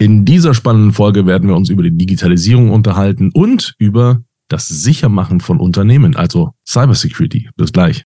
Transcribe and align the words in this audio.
In 0.00 0.24
dieser 0.24 0.54
spannenden 0.54 0.92
Folge 0.92 1.26
werden 1.26 1.48
wir 1.48 1.56
uns 1.56 1.70
über 1.70 1.82
die 1.82 1.90
Digitalisierung 1.90 2.70
unterhalten 2.70 3.32
und 3.34 3.74
über 3.78 4.22
das 4.46 4.68
Sichermachen 4.68 5.40
von 5.40 5.58
Unternehmen, 5.58 6.14
also 6.14 6.52
Cybersecurity. 6.64 7.50
Bis 7.56 7.72
gleich. 7.72 8.04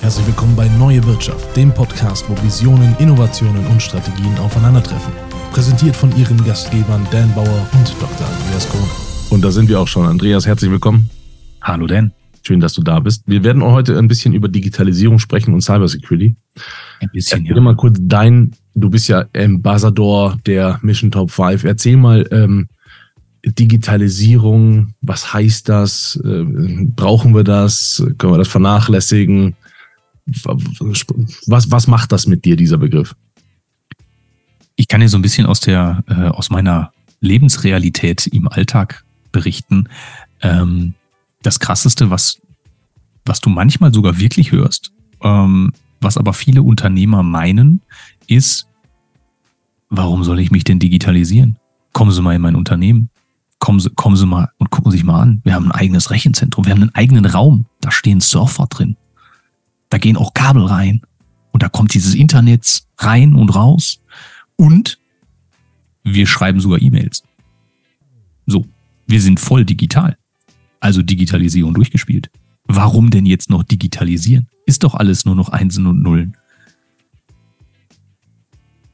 Herzlich 0.00 0.24
willkommen 0.28 0.54
bei 0.54 0.68
Neue 0.78 1.04
Wirtschaft, 1.04 1.56
dem 1.56 1.74
Podcast, 1.74 2.26
wo 2.28 2.40
Visionen, 2.44 2.94
Innovationen 3.00 3.66
und 3.66 3.82
Strategien 3.82 4.38
aufeinandertreffen. 4.38 5.12
Präsentiert 5.50 5.96
von 5.96 6.16
Ihren 6.16 6.36
Gastgebern 6.44 7.04
Dan 7.10 7.34
Bauer 7.34 7.68
und 7.72 7.92
Dr. 8.00 8.24
Andreas 8.24 8.68
Kohn. 8.68 8.88
Und 9.30 9.42
da 9.42 9.50
sind 9.50 9.68
wir 9.68 9.80
auch 9.80 9.88
schon. 9.88 10.06
Andreas, 10.06 10.46
herzlich 10.46 10.70
willkommen. 10.70 11.10
Hallo 11.60 11.88
Dan. 11.88 12.12
Schön, 12.44 12.60
dass 12.60 12.72
du 12.74 12.82
da 12.82 13.00
bist. 13.00 13.24
Wir 13.26 13.42
werden 13.42 13.64
heute 13.64 13.98
ein 13.98 14.06
bisschen 14.06 14.32
über 14.32 14.46
Digitalisierung 14.46 15.18
sprechen 15.18 15.54
und 15.54 15.62
Cybersecurity. 15.62 16.36
Ein 17.00 17.10
bisschen, 17.12 17.40
Erzähl 17.40 17.56
ja. 17.56 17.62
mal 17.62 17.74
kurz 17.74 17.98
dein, 18.00 18.52
du 18.74 18.90
bist 18.90 19.08
ja 19.08 19.26
Ambassador 19.36 20.38
der 20.46 20.78
Mission 20.82 21.10
Top 21.10 21.30
5. 21.30 21.64
Erzähl 21.64 21.96
mal, 21.96 22.26
ähm, 22.30 22.68
Digitalisierung, 23.44 24.94
was 25.00 25.34
heißt 25.34 25.68
das? 25.68 26.20
Äh, 26.24 26.44
brauchen 26.94 27.34
wir 27.34 27.44
das? 27.44 28.02
Können 28.18 28.34
wir 28.34 28.38
das 28.38 28.48
vernachlässigen? 28.48 29.56
Was, 31.46 31.70
was 31.70 31.86
macht 31.88 32.12
das 32.12 32.26
mit 32.26 32.44
dir, 32.44 32.54
dieser 32.56 32.78
Begriff? 32.78 33.16
Ich 34.76 34.86
kann 34.86 35.00
dir 35.00 35.08
so 35.08 35.18
ein 35.18 35.22
bisschen 35.22 35.46
aus 35.46 35.60
der, 35.60 36.04
äh, 36.08 36.28
aus 36.28 36.50
meiner 36.50 36.92
Lebensrealität 37.20 38.28
im 38.28 38.46
Alltag 38.46 39.04
berichten. 39.32 39.88
Ähm, 40.40 40.94
das 41.42 41.58
krasseste, 41.58 42.10
was, 42.10 42.40
was 43.24 43.40
du 43.40 43.50
manchmal 43.50 43.92
sogar 43.92 44.18
wirklich 44.18 44.52
hörst, 44.52 44.92
ähm, 45.22 45.72
was 46.00 46.16
aber 46.16 46.32
viele 46.32 46.62
Unternehmer 46.62 47.24
meinen, 47.24 47.80
ist, 48.34 48.66
warum 49.90 50.24
soll 50.24 50.40
ich 50.40 50.50
mich 50.50 50.64
denn 50.64 50.78
digitalisieren? 50.78 51.56
Kommen 51.92 52.12
Sie 52.12 52.22
mal 52.22 52.34
in 52.34 52.42
mein 52.42 52.56
Unternehmen. 52.56 53.10
Kommen 53.58 53.80
Sie, 53.80 53.90
kommen 53.90 54.16
Sie 54.16 54.26
mal 54.26 54.50
und 54.58 54.70
gucken 54.70 54.90
Sie 54.90 54.98
sich 54.98 55.04
mal 55.04 55.20
an. 55.20 55.40
Wir 55.44 55.54
haben 55.54 55.66
ein 55.66 55.72
eigenes 55.72 56.10
Rechenzentrum. 56.10 56.64
Wir 56.64 56.72
haben 56.72 56.82
einen 56.82 56.94
eigenen 56.94 57.26
Raum. 57.26 57.66
Da 57.80 57.90
stehen 57.90 58.20
Surfer 58.20 58.66
drin. 58.66 58.96
Da 59.90 59.98
gehen 59.98 60.16
auch 60.16 60.34
Kabel 60.34 60.64
rein. 60.64 61.02
Und 61.52 61.62
da 61.62 61.68
kommt 61.68 61.94
dieses 61.94 62.14
Internet 62.14 62.84
rein 62.98 63.34
und 63.34 63.50
raus. 63.50 64.00
Und 64.56 64.98
wir 66.02 66.26
schreiben 66.26 66.60
sogar 66.60 66.80
E-Mails. 66.80 67.22
So, 68.46 68.64
wir 69.06 69.20
sind 69.20 69.38
voll 69.38 69.64
digital 69.64 70.16
also 70.82 71.02
Digitalisierung 71.02 71.74
durchgespielt. 71.74 72.30
Warum 72.64 73.10
denn 73.10 73.24
jetzt 73.24 73.50
noch 73.50 73.62
digitalisieren? 73.62 74.48
Ist 74.66 74.82
doch 74.84 74.94
alles 74.94 75.24
nur 75.24 75.34
noch 75.34 75.48
Einsen 75.48 75.86
und 75.86 76.02
Nullen. 76.02 76.36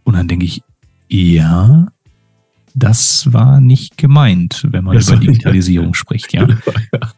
Und 0.08 0.14
dann 0.14 0.26
denke 0.26 0.46
ich, 0.46 0.62
ja, 1.10 1.86
das 2.74 3.30
war 3.30 3.60
nicht 3.60 3.98
gemeint, 3.98 4.66
wenn 4.70 4.84
man 4.84 4.96
das 4.96 5.10
über 5.10 5.18
Digitalisierung 5.18 5.92
spricht, 6.02 6.32
ja. 6.32 6.48
ja. 6.48 7.12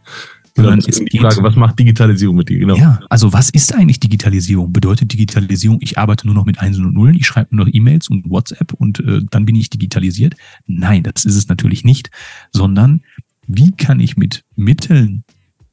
Genau, 0.56 0.72
ist 0.72 1.00
die 1.12 1.18
Frage, 1.20 1.40
was 1.40 1.54
macht 1.54 1.78
Digitalisierung 1.78 2.34
mit 2.34 2.48
dir? 2.48 2.58
Genau. 2.58 2.74
Ja, 2.74 2.98
also 3.08 3.32
was 3.32 3.50
ist 3.50 3.72
eigentlich 3.72 4.00
Digitalisierung? 4.00 4.72
Bedeutet 4.72 5.12
Digitalisierung, 5.12 5.78
ich 5.80 5.98
arbeite 5.98 6.26
nur 6.26 6.34
noch 6.34 6.46
mit 6.46 6.58
Einsen 6.58 6.84
und 6.84 6.94
Nullen, 6.94 7.14
ich 7.14 7.28
schreibe 7.28 7.54
nur 7.54 7.66
noch 7.66 7.72
E-Mails 7.72 8.08
und 8.08 8.28
WhatsApp 8.28 8.72
und 8.72 8.98
äh, 8.98 9.20
dann 9.30 9.46
bin 9.46 9.54
ich 9.54 9.70
digitalisiert? 9.70 10.34
Nein, 10.66 11.04
das 11.04 11.24
ist 11.24 11.36
es 11.36 11.46
natürlich 11.46 11.84
nicht, 11.84 12.10
sondern 12.50 13.02
wie 13.46 13.70
kann 13.70 14.00
ich 14.00 14.16
mit 14.16 14.42
Mitteln 14.56 15.22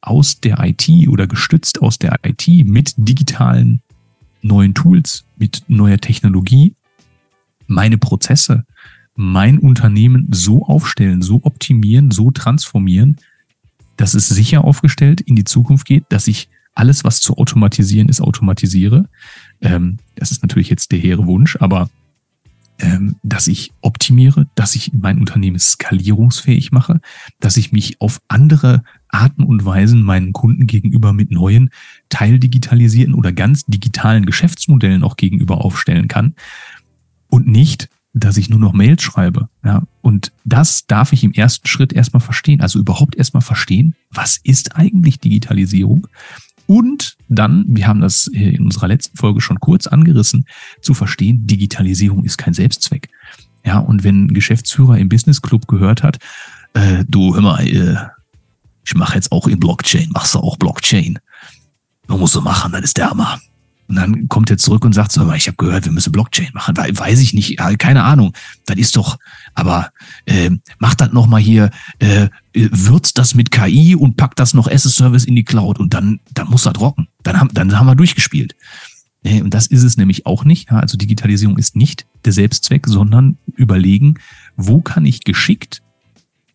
aus 0.02 0.38
der 0.38 0.60
IT 0.60 0.88
oder 1.08 1.26
gestützt 1.26 1.82
aus 1.82 1.98
der 1.98 2.20
IT 2.22 2.46
mit 2.64 2.94
digitalen 2.96 3.82
neuen 4.40 4.72
Tools, 4.72 5.24
mit 5.36 5.64
neuer 5.66 5.98
Technologie 5.98 6.76
meine 7.68 7.98
Prozesse, 7.98 8.64
mein 9.14 9.58
Unternehmen 9.58 10.28
so 10.30 10.64
aufstellen, 10.64 11.22
so 11.22 11.40
optimieren, 11.44 12.10
so 12.10 12.30
transformieren, 12.30 13.16
dass 13.96 14.14
es 14.14 14.28
sicher 14.28 14.64
aufgestellt 14.64 15.20
in 15.20 15.36
die 15.36 15.44
Zukunft 15.44 15.86
geht, 15.86 16.04
dass 16.08 16.26
ich 16.26 16.48
alles, 16.74 17.02
was 17.04 17.20
zu 17.20 17.36
automatisieren 17.36 18.08
ist, 18.08 18.20
automatisiere. 18.20 19.08
Ähm, 19.60 19.98
das 20.14 20.30
ist 20.30 20.42
natürlich 20.42 20.70
jetzt 20.70 20.92
der 20.92 21.00
hehre 21.00 21.26
Wunsch, 21.26 21.56
aber 21.60 21.90
ähm, 22.78 23.16
dass 23.24 23.48
ich 23.48 23.72
optimiere, 23.80 24.46
dass 24.54 24.76
ich 24.76 24.92
mein 24.92 25.18
Unternehmen 25.18 25.58
skalierungsfähig 25.58 26.70
mache, 26.70 27.00
dass 27.40 27.56
ich 27.56 27.72
mich 27.72 28.00
auf 28.00 28.20
andere 28.28 28.84
Arten 29.08 29.42
und 29.42 29.64
Weisen 29.64 30.02
meinen 30.02 30.32
Kunden 30.32 30.68
gegenüber 30.68 31.12
mit 31.12 31.32
neuen 31.32 31.70
teildigitalisierten 32.08 33.14
oder 33.14 33.32
ganz 33.32 33.64
digitalen 33.64 34.26
Geschäftsmodellen 34.26 35.02
auch 35.02 35.16
gegenüber 35.16 35.64
aufstellen 35.64 36.06
kann 36.06 36.36
und 37.28 37.46
nicht, 37.46 37.88
dass 38.14 38.36
ich 38.36 38.48
nur 38.48 38.58
noch 38.58 38.72
Mails 38.72 39.02
schreibe. 39.02 39.48
Ja, 39.64 39.82
und 40.02 40.32
das 40.44 40.86
darf 40.86 41.12
ich 41.12 41.24
im 41.24 41.32
ersten 41.32 41.68
Schritt 41.68 41.92
erstmal 41.92 42.20
verstehen. 42.20 42.60
Also 42.60 42.78
überhaupt 42.78 43.16
erstmal 43.16 43.42
verstehen, 43.42 43.94
was 44.10 44.38
ist 44.42 44.76
eigentlich 44.76 45.20
Digitalisierung? 45.20 46.06
Und 46.66 47.16
dann, 47.28 47.64
wir 47.68 47.86
haben 47.86 48.00
das 48.00 48.26
in 48.26 48.64
unserer 48.64 48.88
letzten 48.88 49.16
Folge 49.16 49.40
schon 49.40 49.58
kurz 49.60 49.86
angerissen, 49.86 50.44
zu 50.82 50.92
verstehen, 50.92 51.46
Digitalisierung 51.46 52.24
ist 52.24 52.36
kein 52.36 52.52
Selbstzweck. 52.52 53.08
Ja, 53.64 53.78
und 53.78 54.04
wenn 54.04 54.26
ein 54.26 54.34
Geschäftsführer 54.34 54.98
im 54.98 55.08
Business 55.08 55.40
Club 55.40 55.66
gehört 55.66 56.02
hat, 56.02 56.18
äh, 56.74 57.04
du 57.08 57.34
hör 57.34 57.42
mal, 57.42 57.66
äh, 57.66 57.96
ich 58.84 58.94
mache 58.94 59.14
jetzt 59.14 59.32
auch 59.32 59.46
in 59.46 59.58
Blockchain, 59.58 60.10
machst 60.12 60.34
du 60.34 60.40
auch 60.40 60.56
Blockchain. 60.56 61.18
Man 62.06 62.20
muss 62.20 62.32
so 62.32 62.40
machen, 62.40 62.72
das 62.72 62.82
ist 62.82 62.96
der 62.96 63.10
Hammer. 63.10 63.38
Und 63.88 63.96
dann 63.96 64.28
kommt 64.28 64.50
er 64.50 64.58
zurück 64.58 64.84
und 64.84 64.92
sagt 64.92 65.12
so, 65.12 65.32
ich 65.32 65.46
habe 65.46 65.56
gehört, 65.56 65.86
wir 65.86 65.92
müssen 65.92 66.12
Blockchain 66.12 66.50
machen. 66.52 66.76
Weiß 66.76 67.20
ich 67.20 67.32
nicht, 67.32 67.58
keine 67.78 68.04
Ahnung. 68.04 68.34
Das 68.66 68.76
ist 68.76 68.96
doch, 68.96 69.18
aber 69.54 69.90
äh, 70.26 70.50
mach 70.78 70.94
das 70.94 71.12
nochmal 71.12 71.40
hier, 71.40 71.70
äh, 71.98 72.28
würzt 72.52 73.16
das 73.16 73.34
mit 73.34 73.50
KI 73.50 73.94
und 73.94 74.16
packt 74.16 74.38
das 74.40 74.52
noch 74.52 74.70
as 74.70 74.86
a 74.86 74.90
Service 74.90 75.24
in 75.24 75.36
die 75.36 75.44
Cloud 75.44 75.78
und 75.78 75.94
dann, 75.94 76.20
dann 76.34 76.48
muss 76.48 76.64
das 76.64 76.78
rocken. 76.78 77.08
Dann 77.22 77.40
haben, 77.40 77.50
dann 77.54 77.78
haben 77.78 77.86
wir 77.86 77.94
durchgespielt. 77.94 78.54
Äh, 79.24 79.40
und 79.40 79.54
das 79.54 79.66
ist 79.66 79.82
es 79.82 79.96
nämlich 79.96 80.26
auch 80.26 80.44
nicht. 80.44 80.70
Ja? 80.70 80.80
Also 80.80 80.98
Digitalisierung 80.98 81.56
ist 81.56 81.74
nicht 81.74 82.06
der 82.24 82.32
Selbstzweck, 82.32 82.86
sondern 82.86 83.38
überlegen, 83.56 84.14
wo 84.56 84.80
kann 84.80 85.06
ich 85.06 85.24
geschickt 85.24 85.82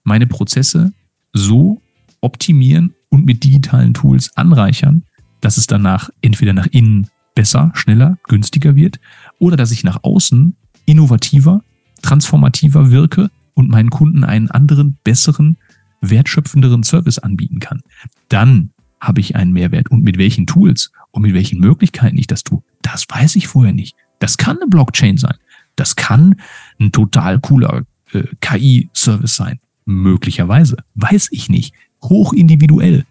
meine 0.04 0.28
Prozesse 0.28 0.94
so 1.32 1.82
optimieren 2.22 2.94
und 3.10 3.26
mit 3.26 3.44
digitalen 3.44 3.94
Tools 3.94 4.36
anreichern, 4.36 5.04
dass 5.42 5.58
es 5.58 5.68
danach 5.68 6.10
entweder 6.22 6.54
nach 6.54 6.68
innen 6.68 7.08
besser, 7.36 7.72
schneller, 7.74 8.18
günstiger 8.28 8.76
wird 8.76 9.00
oder 9.40 9.58
dass 9.58 9.72
ich 9.72 9.84
nach 9.84 10.00
außen 10.04 10.56
innovativer, 10.86 11.64
transformativer 12.02 12.92
wirke 12.92 13.30
und 13.54 13.70
meinen 13.70 13.90
Kunden 13.90 14.24
einen 14.24 14.52
anderen, 14.52 14.98
besseren, 15.04 15.58
wertschöpfenderen 16.02 16.84
Service 16.84 17.20
anbieten 17.20 17.60
kann. 17.60 17.82
Dann 18.30 18.72
habe 19.04 19.20
ich 19.20 19.36
einen 19.36 19.52
Mehrwert. 19.52 19.92
Und 19.92 20.04
mit 20.04 20.18
welchen 20.18 20.48
Tools 20.48 20.92
und 21.12 21.22
mit 21.22 21.34
welchen 21.34 21.60
Möglichkeiten 21.60 22.18
ich 22.18 22.28
das 22.28 22.44
tue, 22.44 22.64
das 22.82 23.06
weiß 23.08 23.36
ich 23.36 23.48
vorher 23.48 23.74
nicht. 23.74 23.96
Das 24.20 24.38
kann 24.38 24.58
eine 24.58 24.68
Blockchain 24.68 25.18
sein. 25.18 25.36
Das 25.76 25.96
kann 25.96 26.40
ein 26.80 26.92
total 26.92 27.40
cooler 27.40 27.84
äh, 28.14 28.24
KI-Service 28.40 29.36
sein. 29.36 29.60
Möglicherweise. 29.86 30.78
Weiß 30.96 31.28
ich 31.32 31.50
nicht. 31.50 31.74
Hoch 32.02 32.32
individuell. 32.32 33.06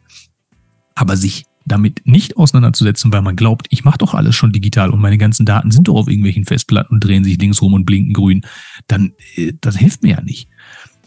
Aber 0.94 1.16
sich 1.16 1.44
damit 1.67 2.03
nicht 2.05 2.37
auseinanderzusetzen, 2.37 3.12
weil 3.12 3.23
man 3.23 3.37
glaubt, 3.37 3.67
ich 3.71 3.84
mache 3.84 3.99
doch 3.99 4.15
alles 4.15 4.34
schon 4.34 4.53
digital 4.53 4.91
und 4.91 5.00
meine 5.00 5.19
ganzen 5.19 5.47
Daten 5.47 5.71
sind 5.71 5.89
doch 5.89 5.95
auf 5.95 6.09
irgendwelchen 6.09 6.45
Festplatten 6.45 6.95
und 6.95 7.05
drehen 7.05 7.25
sich 7.25 7.39
links 7.39 7.62
rum 7.62 7.75
und 7.75 7.84
blinken 7.84 8.12
grün, 8.12 8.43
dann 8.89 9.12
äh, 9.37 9.53
das 9.61 9.77
hilft 9.77 10.03
mir 10.03 10.11
ja 10.11 10.23
nicht. 10.23 10.49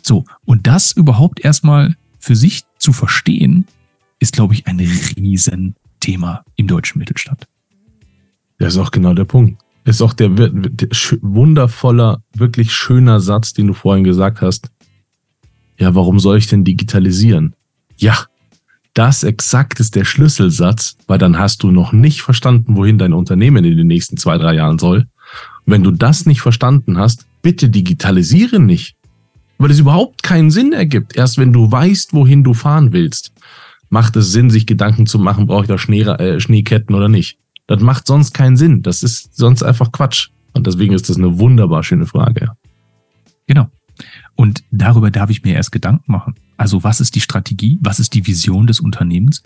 So, 0.01 0.25
und 0.45 0.67
das 0.67 0.91
überhaupt 0.91 1.39
erstmal 1.43 1.95
für 2.19 2.35
sich 2.35 2.63
zu 2.79 2.93
verstehen, 2.93 3.65
ist, 4.19 4.33
glaube 4.33 4.53
ich, 4.53 4.67
ein 4.67 4.79
Riesenthema 4.79 6.43
im 6.55 6.67
deutschen 6.67 6.99
Mittelstand. 6.99 7.47
Das 8.57 8.73
ist 8.73 8.79
auch 8.79 8.91
genau 8.91 9.13
der 9.13 9.25
Punkt. 9.25 9.61
Ist 9.83 10.01
auch 10.01 10.13
der, 10.13 10.29
der 10.29 10.89
wundervoller, 11.21 12.23
wirklich 12.33 12.73
schöner 12.73 13.19
Satz, 13.19 13.53
den 13.53 13.67
du 13.67 13.73
vorhin 13.73 14.03
gesagt 14.03 14.41
hast. 14.41 14.71
Ja, 15.77 15.93
warum 15.93 16.19
soll 16.19 16.37
ich 16.37 16.47
denn 16.47 16.63
digitalisieren? 16.63 17.53
Ja, 17.97 18.25
das 18.95 19.23
exakt 19.23 19.79
ist 19.79 19.95
der 19.95 20.05
Schlüsselsatz, 20.05 20.97
weil 21.05 21.19
dann 21.19 21.37
hast 21.37 21.61
du 21.63 21.71
noch 21.71 21.91
nicht 21.91 22.21
verstanden, 22.21 22.77
wohin 22.77 22.97
dein 22.97 23.13
Unternehmen 23.13 23.63
in 23.63 23.77
den 23.77 23.87
nächsten 23.87 24.17
zwei, 24.17 24.37
drei 24.37 24.55
Jahren 24.55 24.79
soll. 24.79 25.07
wenn 25.67 25.83
du 25.83 25.89
das 25.91 26.27
nicht 26.27 26.41
verstanden 26.41 26.97
hast, 26.97 27.25
bitte 27.41 27.69
digitalisiere 27.69 28.59
nicht, 28.59 28.95
weil 29.57 29.71
es 29.71 29.79
überhaupt 29.79 30.21
keinen 30.21 30.51
Sinn 30.51 30.73
ergibt. 30.73 31.15
Erst 31.15 31.39
wenn 31.39 31.51
du 31.51 31.71
weißt, 31.71 32.13
wohin 32.13 32.43
du 32.43 32.53
fahren 32.53 32.93
willst, 32.93 33.33
macht 33.89 34.15
es 34.15 34.31
Sinn, 34.31 34.49
sich 34.49 34.67
Gedanken 34.67 35.07
zu 35.07 35.17
machen, 35.17 35.47
brauche 35.47 35.63
ich 35.63 35.67
da 35.67 35.77
Schnee, 35.77 36.01
äh, 36.01 36.39
Schneeketten 36.39 36.95
oder 36.95 37.09
nicht. 37.09 37.39
Das 37.67 37.81
macht 37.81 38.05
sonst 38.05 38.33
keinen 38.33 38.57
Sinn. 38.57 38.83
Das 38.83 39.01
ist 39.01 39.35
sonst 39.35 39.63
einfach 39.63 39.91
Quatsch. 39.91 40.29
Und 40.53 40.67
deswegen 40.67 40.93
ist 40.93 41.09
das 41.09 41.17
eine 41.17 41.39
wunderbar 41.39 41.83
schöne 41.83 42.05
Frage. 42.05 42.51
Genau. 43.47 43.67
Und 44.35 44.63
darüber 44.71 45.09
darf 45.09 45.29
ich 45.31 45.43
mir 45.43 45.55
erst 45.55 45.71
Gedanken 45.71 46.11
machen. 46.11 46.35
Also 46.57 46.83
was 46.83 47.01
ist 47.01 47.15
die 47.15 47.21
Strategie? 47.21 47.79
Was 47.81 47.99
ist 47.99 48.13
die 48.13 48.25
Vision 48.25 48.67
des 48.67 48.79
Unternehmens? 48.79 49.43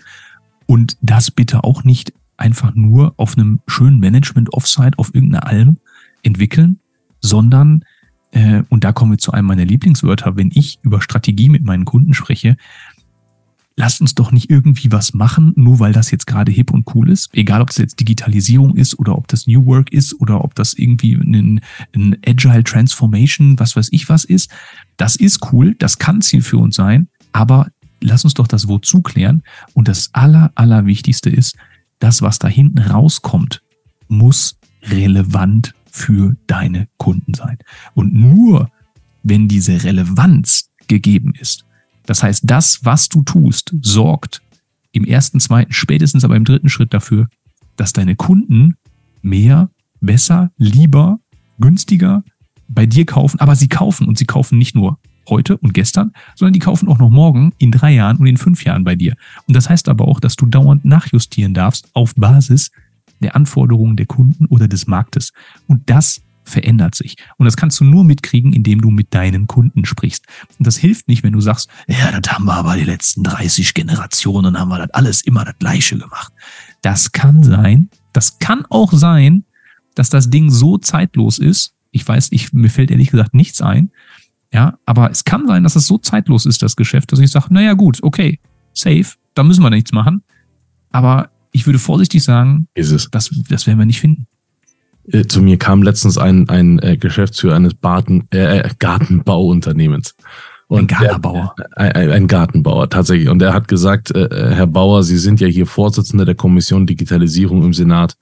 Und 0.66 0.98
das 1.02 1.32
bitte 1.32 1.64
auch 1.64 1.84
nicht 1.84 2.14
einfach 2.38 2.76
nur 2.76 3.14
auf 3.18 3.38
einem 3.38 3.60
schönen 3.68 4.00
Management-Offsite 4.00 4.98
auf 4.98 5.14
irgendeiner 5.14 5.48
Alm 5.48 5.78
entwickeln, 6.24 6.80
sondern 7.22 7.84
äh, 8.32 8.64
und 8.70 8.84
da 8.84 8.92
kommen 8.92 9.12
wir 9.12 9.18
zu 9.18 9.32
einem 9.32 9.48
meiner 9.48 9.66
Lieblingswörter, 9.66 10.38
wenn 10.38 10.52
ich 10.54 10.80
über 10.84 11.02
Strategie 11.02 11.50
mit 11.50 11.64
meinen 11.64 11.86
Kunden 11.86 12.14
spreche, 12.14 12.58
lasst 13.80 14.02
uns 14.02 14.14
doch 14.14 14.34
nicht 14.34 14.50
irgendwie 14.50 14.92
was 14.92 15.14
machen, 15.14 15.54
nur 15.56 15.80
weil 15.80 15.94
das 15.94 16.12
jetzt 16.12 16.28
gerade 16.28 16.52
hip 16.52 16.70
und 16.72 16.94
cool 16.94 17.10
ist. 17.10 17.30
Egal, 17.34 17.62
ob 17.62 17.70
es 17.70 17.78
jetzt 17.78 17.98
Digitalisierung 17.98 18.76
ist 18.76 19.00
oder 19.00 19.18
ob 19.18 19.30
das 19.30 19.48
New 19.48 19.66
Work 19.68 19.94
ist 19.94 20.20
oder 20.20 20.44
ob 20.44 20.54
das 20.54 20.74
irgendwie 20.74 21.14
ein, 21.14 21.62
ein 21.96 22.18
Agile 22.28 22.66
Transformation, 22.66 23.58
was 23.58 23.78
weiß 23.78 23.88
ich 23.92 24.10
was 24.10 24.26
ist. 24.26 24.52
Das 24.98 25.16
ist 25.16 25.54
cool, 25.54 25.76
das 25.76 25.98
kann 25.98 26.22
Ziel 26.22 26.42
für 26.42 26.58
uns 26.58 26.76
sein, 26.76 27.08
aber 27.32 27.72
lass 28.02 28.26
uns 28.26 28.34
doch 28.34 28.48
das 28.48 28.68
Wozu 28.68 29.02
klären. 29.02 29.44
Und 29.74 29.88
das 29.88 30.10
aller, 30.12 30.52
allerwichtigste 30.56 31.30
ist, 31.30 31.56
das, 32.00 32.22
was 32.22 32.38
da 32.38 32.50
hinten 32.50 32.80
rauskommt, 32.80 33.62
muss 34.10 34.58
relevant 34.84 35.74
für 35.90 36.36
deine 36.48 36.90
Kunden 36.98 37.34
sein. 37.34 37.58
Und 37.94 38.14
nur 38.14 38.70
wenn 39.24 39.48
diese 39.48 39.86
Relevanz 39.86 40.70
gegeben 40.90 41.34
ist, 41.40 41.64
das 42.10 42.24
heißt, 42.24 42.42
das, 42.48 42.84
was 42.84 43.08
du 43.08 43.22
tust, 43.22 43.76
sorgt 43.84 44.42
im 44.92 45.06
ersten, 45.06 45.40
zweiten, 45.40 45.72
spätestens 45.72 46.24
aber 46.24 46.36
im 46.36 46.44
dritten 46.44 46.68
Schritt 46.68 46.92
dafür, 46.92 47.28
dass 47.78 47.94
deine 47.94 48.16
Kunden 48.16 48.78
mehr, 49.22 49.70
besser, 50.02 50.50
lieber, 50.58 51.20
günstiger 51.60 52.24
bei 52.68 52.88
dir 52.88 53.06
kaufen. 53.06 53.40
Aber 53.40 53.56
sie 53.56 53.68
kaufen 53.68 54.08
und 54.08 54.18
sie 54.18 54.26
kaufen 54.26 54.58
nicht 54.58 54.74
nur 54.74 54.98
heute 55.30 55.58
und 55.58 55.76
gestern, 55.76 56.12
sondern 56.34 56.54
die 56.54 56.60
kaufen 56.60 56.90
auch 56.90 56.98
noch 56.98 57.12
morgen, 57.12 57.54
in 57.60 57.70
drei 57.70 57.94
Jahren 57.94 58.18
und 58.18 58.26
in 58.26 58.38
fünf 58.38 58.64
Jahren 58.64 58.84
bei 58.84 58.96
dir. 58.96 59.16
Und 59.46 59.56
das 59.56 59.70
heißt 59.70 59.88
aber 59.88 60.08
auch, 60.08 60.20
dass 60.20 60.36
du 60.36 60.48
dauernd 60.48 60.86
nachjustieren 60.86 61.54
darfst 61.54 61.90
auf 61.94 62.16
Basis 62.16 62.72
der 63.20 63.36
Anforderungen 63.36 63.98
der 63.98 64.08
Kunden 64.08 64.48
oder 64.48 64.68
des 64.68 64.88
Marktes. 64.88 65.32
Und 65.68 65.88
das 65.92 66.22
verändert 66.50 66.96
sich. 66.96 67.16
Und 67.38 67.46
das 67.46 67.58
kannst 67.58 67.80
du 67.80 67.84
nur 67.84 68.04
mitkriegen, 68.04 68.54
indem 68.54 68.82
du 68.82 68.90
mit 68.90 69.14
deinen 69.14 69.48
Kunden 69.48 69.86
sprichst. 69.86 70.26
Und 70.58 70.68
das 70.68 70.78
hilft 70.78 71.08
nicht, 71.08 71.24
wenn 71.24 71.34
du 71.34 71.42
sagst, 71.42 71.70
ja, 71.88 72.20
das 72.20 72.34
haben 72.34 72.46
wir 72.46 72.54
aber 72.54 72.76
die 72.76 72.84
letzten 72.84 73.24
30 73.24 73.74
Generationen, 73.74 74.60
haben 74.60 74.70
wir 74.70 74.80
das 74.80 74.92
alles 74.92 75.22
immer 75.22 75.46
das 75.46 75.58
Gleiche 75.60 75.98
gemacht. 75.98 76.34
Das 76.82 77.12
kann 77.12 77.44
sein, 77.44 77.90
das 78.14 78.40
kann 78.40 78.66
auch 78.70 78.92
sein, 78.94 79.44
dass 79.96 80.10
das 80.10 80.30
Ding 80.30 80.50
so 80.50 80.78
zeitlos 80.78 81.40
ist. 81.40 81.74
Ich 81.92 82.08
weiß, 82.08 82.30
ich, 82.32 82.54
mir 82.54 82.70
fällt 82.70 82.92
ehrlich 82.92 83.12
gesagt 83.12 83.34
nichts 83.34 83.62
ein. 83.62 83.92
Ja, 84.54 84.78
aber 84.86 85.12
es 85.12 85.26
kann 85.26 85.48
sein, 85.48 85.64
dass 85.64 85.76
es 85.76 85.86
so 85.86 85.98
zeitlos 85.98 86.46
ist, 86.46 86.62
das 86.62 86.76
Geschäft, 86.76 87.12
dass 87.12 87.20
ich 87.20 87.30
sage, 87.30 87.54
naja, 87.54 87.74
gut, 87.74 88.00
okay, 88.02 88.40
safe, 88.74 89.06
da 89.36 89.44
müssen 89.44 89.62
wir 89.62 89.70
nichts 89.70 89.92
machen. 89.92 90.24
Aber 90.92 91.30
ich 91.52 91.66
würde 91.66 91.80
vorsichtig 91.80 92.24
sagen, 92.24 92.68
Ist 92.74 92.92
es. 92.92 93.10
das, 93.12 93.30
das 93.48 93.68
werden 93.68 93.80
wir 93.80 93.86
nicht 93.86 94.00
finden. 94.00 94.28
Äh, 95.12 95.26
zu 95.26 95.42
mir 95.42 95.58
kam 95.58 95.82
letztens 95.84 96.18
ein, 96.18 96.48
ein 96.50 96.80
äh, 96.80 96.98
Geschäftsführer 96.98 97.56
eines 97.56 97.74
Baden, 97.74 98.28
äh, 98.32 98.70
Gartenbauunternehmens. 98.80 100.16
Ein 100.70 100.88
der- 100.88 100.98
Gartenbauer. 101.00 101.56
Ein, 101.76 101.92
ein 101.94 102.12
ein 102.12 102.28
Gartenbauer, 102.28 102.90
tatsächlich. 102.90 103.30
Und 103.30 103.42
er 103.42 103.54
hat 103.54 103.68
gesagt, 103.68 104.12
äh, 104.16 104.26
äh, 104.26 104.54
Herr 104.54 104.68
Bauer, 104.68 105.04
Sie 105.04 105.18
sind 105.18 105.40
ja 105.40 105.48
hier 105.48 105.66
Vorsitzender 105.66 106.26
der 106.26 106.36
Kommission 106.36 106.86
Digitalisierung 106.86 107.64
im 107.64 107.74
Senat. 107.74 108.16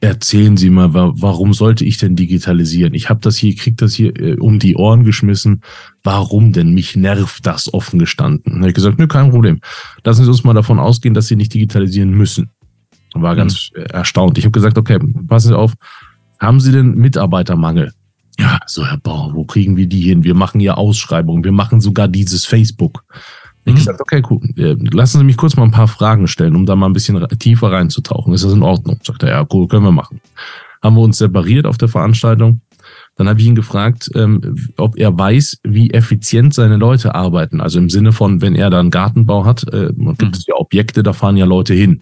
Erzählen 0.00 0.56
Sie 0.56 0.68
mal, 0.70 0.92
wa 0.92 1.12
warum 1.16 1.54
sollte 1.54 1.84
ich 1.84 1.96
denn 1.98 2.16
digitalisieren? 2.16 2.92
Ich 2.94 3.08
habe 3.08 3.20
das 3.20 3.36
hier, 3.36 3.54
krieg 3.54 3.76
das 3.78 3.94
hier 3.94 4.14
äh, 4.20 4.34
um 4.34 4.58
die 4.58 4.74
Ohren 4.76 5.04
geschmissen. 5.04 5.62
Warum 6.02 6.52
denn? 6.52 6.74
Mich 6.74 6.96
nervt 6.96 7.46
das 7.46 7.72
offen 7.72 7.98
gestanden. 8.00 8.42
Dann 8.44 8.58
habe 8.58 8.68
ich 8.70 8.74
gesagt, 8.74 8.98
nö, 8.98 9.06
kein 9.06 9.30
Problem. 9.30 9.60
Lassen 10.02 10.24
Sie 10.24 10.28
uns 10.30 10.42
mal 10.44 10.52
davon 10.52 10.80
ausgehen, 10.80 11.14
dass 11.14 11.28
Sie 11.28 11.36
nicht 11.36 11.54
digitalisieren 11.54 12.10
müssen. 12.10 12.50
War 13.14 13.36
ganz 13.36 13.70
äh, 13.76 13.82
erstaunt. 13.82 14.36
Ich 14.36 14.44
habe 14.44 14.50
gesagt, 14.52 14.76
okay, 14.76 14.98
passen 15.28 15.48
Sie 15.48 15.56
auf, 15.56 15.72
haben 16.44 16.60
Sie 16.60 16.72
denn 16.72 16.94
Mitarbeitermangel? 16.96 17.92
Ja, 18.38 18.58
so 18.66 18.84
Herr 18.84 18.98
Bauer, 18.98 19.32
wo 19.34 19.44
kriegen 19.44 19.76
wir 19.76 19.86
die 19.86 20.00
hin? 20.00 20.24
Wir 20.24 20.34
machen 20.34 20.60
ja 20.60 20.74
Ausschreibungen, 20.74 21.44
wir 21.44 21.52
machen 21.52 21.80
sogar 21.80 22.08
dieses 22.08 22.44
Facebook. 22.44 23.04
Ich 23.64 23.72
Mhm. 23.72 23.76
gesagt, 23.76 24.00
okay, 24.00 24.22
cool. 24.28 24.40
Äh, 24.56 24.74
Lassen 24.94 25.18
Sie 25.18 25.24
mich 25.24 25.36
kurz 25.36 25.56
mal 25.56 25.62
ein 25.64 25.70
paar 25.70 25.88
Fragen 25.88 26.26
stellen, 26.28 26.54
um 26.56 26.66
da 26.66 26.74
mal 26.76 26.86
ein 26.86 26.92
bisschen 26.92 27.24
tiefer 27.38 27.70
reinzutauchen. 27.72 28.34
Ist 28.34 28.44
das 28.44 28.52
in 28.52 28.62
Ordnung? 28.62 28.98
Sagt 29.02 29.22
er, 29.22 29.30
ja, 29.30 29.46
cool, 29.52 29.68
können 29.68 29.84
wir 29.84 29.92
machen. 29.92 30.20
Haben 30.82 30.96
wir 30.96 31.02
uns 31.02 31.18
separiert 31.18 31.64
auf 31.64 31.78
der 31.78 31.88
Veranstaltung. 31.88 32.60
Dann 33.16 33.28
habe 33.28 33.40
ich 33.40 33.46
ihn 33.46 33.54
gefragt, 33.54 34.10
ähm, 34.14 34.56
ob 34.76 34.98
er 34.98 35.16
weiß, 35.16 35.60
wie 35.62 35.90
effizient 35.92 36.52
seine 36.52 36.76
Leute 36.76 37.14
arbeiten. 37.14 37.60
Also 37.60 37.78
im 37.78 37.88
Sinne 37.88 38.12
von, 38.12 38.42
wenn 38.42 38.54
er 38.56 38.68
da 38.68 38.80
einen 38.80 38.90
Gartenbau 38.90 39.46
hat, 39.46 39.62
äh, 39.72 39.92
gibt 39.96 40.22
Mhm. 40.22 40.28
es 40.32 40.46
ja 40.46 40.54
Objekte, 40.56 41.02
da 41.02 41.12
fahren 41.14 41.36
ja 41.36 41.46
Leute 41.46 41.72
hin. 41.72 42.00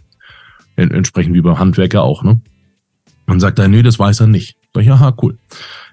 En- 0.77 0.91
Entsprechend 0.91 1.35
wie 1.35 1.43
beim 1.43 1.59
Handwerker 1.59 2.03
auch, 2.03 2.25
ne? 2.25 2.41
Und 3.33 3.41
sagt 3.41 3.59
er, 3.59 3.67
nö, 3.69 3.83
das 3.83 3.99
weiß 3.99 4.21
er 4.21 4.27
nicht. 4.27 4.57
Sag 4.75 4.83
ich, 4.85 4.91
aha, 4.91 5.15
cool. 5.23 5.39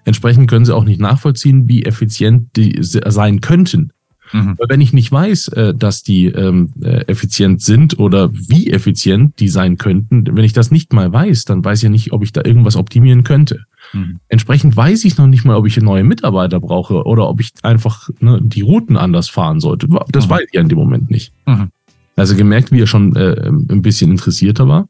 Entsprechend 0.04 0.50
können 0.50 0.66
sie 0.66 0.76
auch 0.76 0.84
nicht 0.84 1.00
nachvollziehen, 1.00 1.68
wie 1.70 1.86
effizient 1.86 2.56
die 2.58 2.78
se- 2.82 3.02
sein 3.08 3.40
könnten. 3.40 3.92
Mhm. 4.34 4.56
Weil 4.60 4.68
wenn 4.70 4.82
ich 4.82 4.92
nicht 4.94 5.10
weiß, 5.12 5.48
äh, 5.50 5.74
dass 5.74 6.04
die 6.04 6.26
ähm, 6.26 6.72
äh, 6.82 7.06
effizient 7.08 7.62
sind 7.62 7.98
oder 7.98 8.30
wie 8.34 8.70
effizient 8.70 9.40
die 9.40 9.48
sein 9.48 9.78
könnten, 9.78 10.26
wenn 10.36 10.44
ich 10.44 10.54
das 10.54 10.70
nicht 10.70 10.92
mal 10.94 11.12
weiß, 11.12 11.46
dann 11.46 11.64
weiß 11.64 11.80
ich 11.80 11.84
ja 11.84 11.90
nicht, 11.90 12.12
ob 12.12 12.24
ich 12.24 12.34
da 12.34 12.42
irgendwas 12.44 12.76
optimieren 12.76 13.24
könnte. 13.24 13.62
Mhm. 13.94 14.20
Entsprechend 14.28 14.76
weiß 14.76 15.06
ich 15.06 15.18
noch 15.18 15.28
nicht 15.28 15.46
mal, 15.46 15.56
ob 15.56 15.66
ich 15.66 15.78
neue 15.82 16.04
Mitarbeiter 16.04 16.60
brauche 16.60 17.06
oder 17.06 17.28
ob 17.30 17.40
ich 17.42 17.52
einfach 17.64 18.10
ne, 18.20 18.40
die 18.42 18.62
Routen 18.62 18.98
anders 18.98 19.30
fahren 19.30 19.60
sollte. 19.62 19.88
Das 20.12 20.26
Mhm. 20.28 20.30
weiß 20.32 20.42
ich 20.50 20.54
ja 20.54 20.62
in 20.62 20.70
dem 20.70 20.78
Moment 20.78 21.10
nicht. 21.10 21.32
Mhm. 21.48 21.70
Also 22.16 22.36
gemerkt, 22.36 22.74
wie 22.74 22.82
er 22.82 22.88
schon 22.88 23.16
äh, 23.16 23.48
ein 23.48 23.82
bisschen 23.82 24.12
interessierter 24.12 24.68
war. 24.68 24.90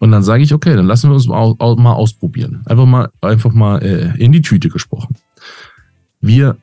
Und 0.00 0.10
dann 0.10 0.22
sage 0.22 0.42
ich, 0.42 0.52
okay, 0.52 0.74
dann 0.74 0.86
lassen 0.86 1.10
wir 1.10 1.14
uns 1.14 1.28
mal, 1.28 1.36
au- 1.36 1.76
mal 1.76 1.92
ausprobieren. 1.92 2.62
Einfach 2.64 2.86
mal, 2.86 3.10
einfach 3.20 3.52
mal 3.52 3.82
äh, 3.82 4.16
in 4.18 4.32
die 4.32 4.42
Tüte 4.42 4.68
gesprochen. 4.70 5.14
Wir 6.20 6.56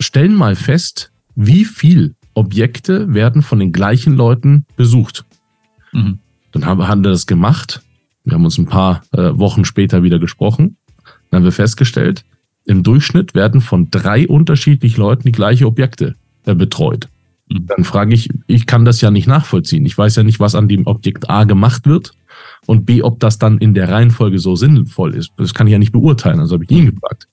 stellen 0.00 0.34
mal 0.34 0.56
fest, 0.56 1.10
wie 1.36 1.64
viel 1.64 2.14
Objekte 2.34 3.14
werden 3.14 3.42
von 3.42 3.60
den 3.60 3.72
gleichen 3.72 4.14
Leuten 4.14 4.66
besucht. 4.76 5.24
Mhm. 5.92 6.18
Dann 6.52 6.66
haben 6.66 6.78
wir, 6.78 6.88
haben 6.88 7.04
wir 7.04 7.10
das 7.10 7.26
gemacht. 7.26 7.80
Wir 8.24 8.34
haben 8.34 8.44
uns 8.44 8.58
ein 8.58 8.66
paar 8.66 9.02
äh, 9.12 9.30
Wochen 9.38 9.64
später 9.64 10.02
wieder 10.02 10.18
gesprochen. 10.18 10.76
Dann 11.30 11.38
haben 11.38 11.44
wir 11.44 11.52
festgestellt, 11.52 12.24
im 12.64 12.82
Durchschnitt 12.82 13.34
werden 13.34 13.60
von 13.60 13.90
drei 13.90 14.26
unterschiedlichen 14.26 15.00
Leuten 15.00 15.22
die 15.22 15.32
gleiche 15.32 15.66
Objekte 15.66 16.16
äh, 16.44 16.56
betreut. 16.56 17.08
Mhm. 17.48 17.66
Dann 17.66 17.84
frage 17.84 18.14
ich, 18.14 18.30
ich 18.48 18.66
kann 18.66 18.84
das 18.84 19.00
ja 19.00 19.12
nicht 19.12 19.28
nachvollziehen. 19.28 19.86
Ich 19.86 19.96
weiß 19.96 20.16
ja 20.16 20.24
nicht, 20.24 20.40
was 20.40 20.56
an 20.56 20.66
dem 20.66 20.88
Objekt 20.88 21.30
A 21.30 21.44
gemacht 21.44 21.86
wird 21.86 22.14
und 22.66 22.84
B, 22.86 23.02
ob 23.02 23.20
das 23.20 23.38
dann 23.38 23.58
in 23.58 23.74
der 23.74 23.88
Reihenfolge 23.90 24.38
so 24.38 24.56
sinnvoll 24.56 25.14
ist. 25.14 25.32
Das 25.36 25.54
kann 25.54 25.66
ich 25.66 25.72
ja 25.72 25.78
nicht 25.78 25.92
beurteilen. 25.92 26.40
Also 26.40 26.54
habe 26.54 26.64
ich 26.64 26.70
ihn 26.70 26.86
gefragt, 26.92 27.28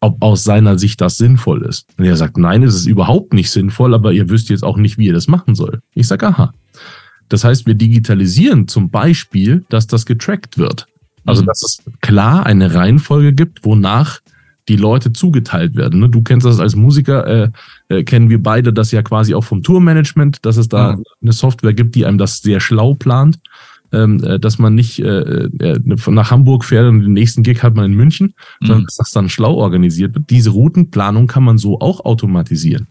ob 0.00 0.22
aus 0.22 0.44
seiner 0.44 0.78
Sicht 0.78 1.00
das 1.00 1.16
sinnvoll 1.16 1.62
ist. 1.62 1.86
Und 1.98 2.04
er 2.04 2.16
sagt, 2.16 2.38
nein, 2.38 2.62
es 2.62 2.74
ist 2.74 2.86
überhaupt 2.86 3.32
nicht 3.34 3.50
sinnvoll, 3.50 3.94
aber 3.94 4.12
ihr 4.12 4.28
wisst 4.30 4.48
jetzt 4.48 4.62
auch 4.64 4.76
nicht, 4.76 4.96
wie 4.98 5.06
ihr 5.06 5.12
das 5.12 5.26
machen 5.28 5.54
soll. 5.54 5.80
Ich 5.94 6.06
sage, 6.06 6.26
aha. 6.28 6.52
Das 7.28 7.44
heißt, 7.44 7.66
wir 7.66 7.74
digitalisieren 7.74 8.68
zum 8.68 8.90
Beispiel, 8.90 9.64
dass 9.68 9.86
das 9.86 10.06
getrackt 10.06 10.56
wird. 10.56 10.86
Also, 11.26 11.42
Mhm. 11.42 11.46
dass 11.46 11.62
es 11.62 11.82
klar 12.00 12.46
eine 12.46 12.72
Reihenfolge 12.74 13.32
gibt, 13.34 13.64
wonach 13.64 14.20
die 14.68 14.76
Leute 14.76 15.12
zugeteilt 15.12 15.74
werden. 15.76 16.00
ne? 16.00 16.08
Du 16.10 16.22
kennst 16.22 16.46
das 16.46 16.60
als 16.60 16.76
Musiker, 16.76 17.26
äh, 17.26 17.50
äh, 17.88 18.04
kennen 18.04 18.28
wir 18.30 18.42
beide 18.42 18.72
das 18.72 18.92
ja 18.92 19.02
quasi 19.02 19.34
auch 19.34 19.44
vom 19.44 19.62
Tourmanagement, 19.62 20.44
dass 20.44 20.56
es 20.58 20.68
da 20.68 20.92
Mhm. 20.96 21.04
eine 21.22 21.32
Software 21.32 21.72
gibt, 21.74 21.94
die 21.94 22.06
einem 22.06 22.18
das 22.18 22.38
sehr 22.38 22.60
schlau 22.60 22.94
plant, 22.94 23.38
dass 23.90 24.58
man 24.58 24.74
nicht 24.74 24.98
äh, 25.00 25.44
äh, 25.60 25.80
nach 26.08 26.30
Hamburg 26.30 26.64
fährt 26.64 26.88
und 26.88 27.00
den 27.02 27.12
nächsten 27.14 27.42
Gig 27.42 27.62
hat 27.62 27.74
man 27.74 27.86
in 27.86 27.94
München, 27.94 28.34
sondern 28.60 28.82
Mhm. 28.82 28.84
dass 28.86 28.96
das 28.96 29.10
dann 29.12 29.28
schlau 29.28 29.54
organisiert 29.54 30.14
wird. 30.14 30.28
Diese 30.30 30.50
Routenplanung 30.50 31.26
kann 31.26 31.42
man 31.44 31.58
so 31.58 31.80
auch 31.80 32.04
automatisieren. 32.04 32.86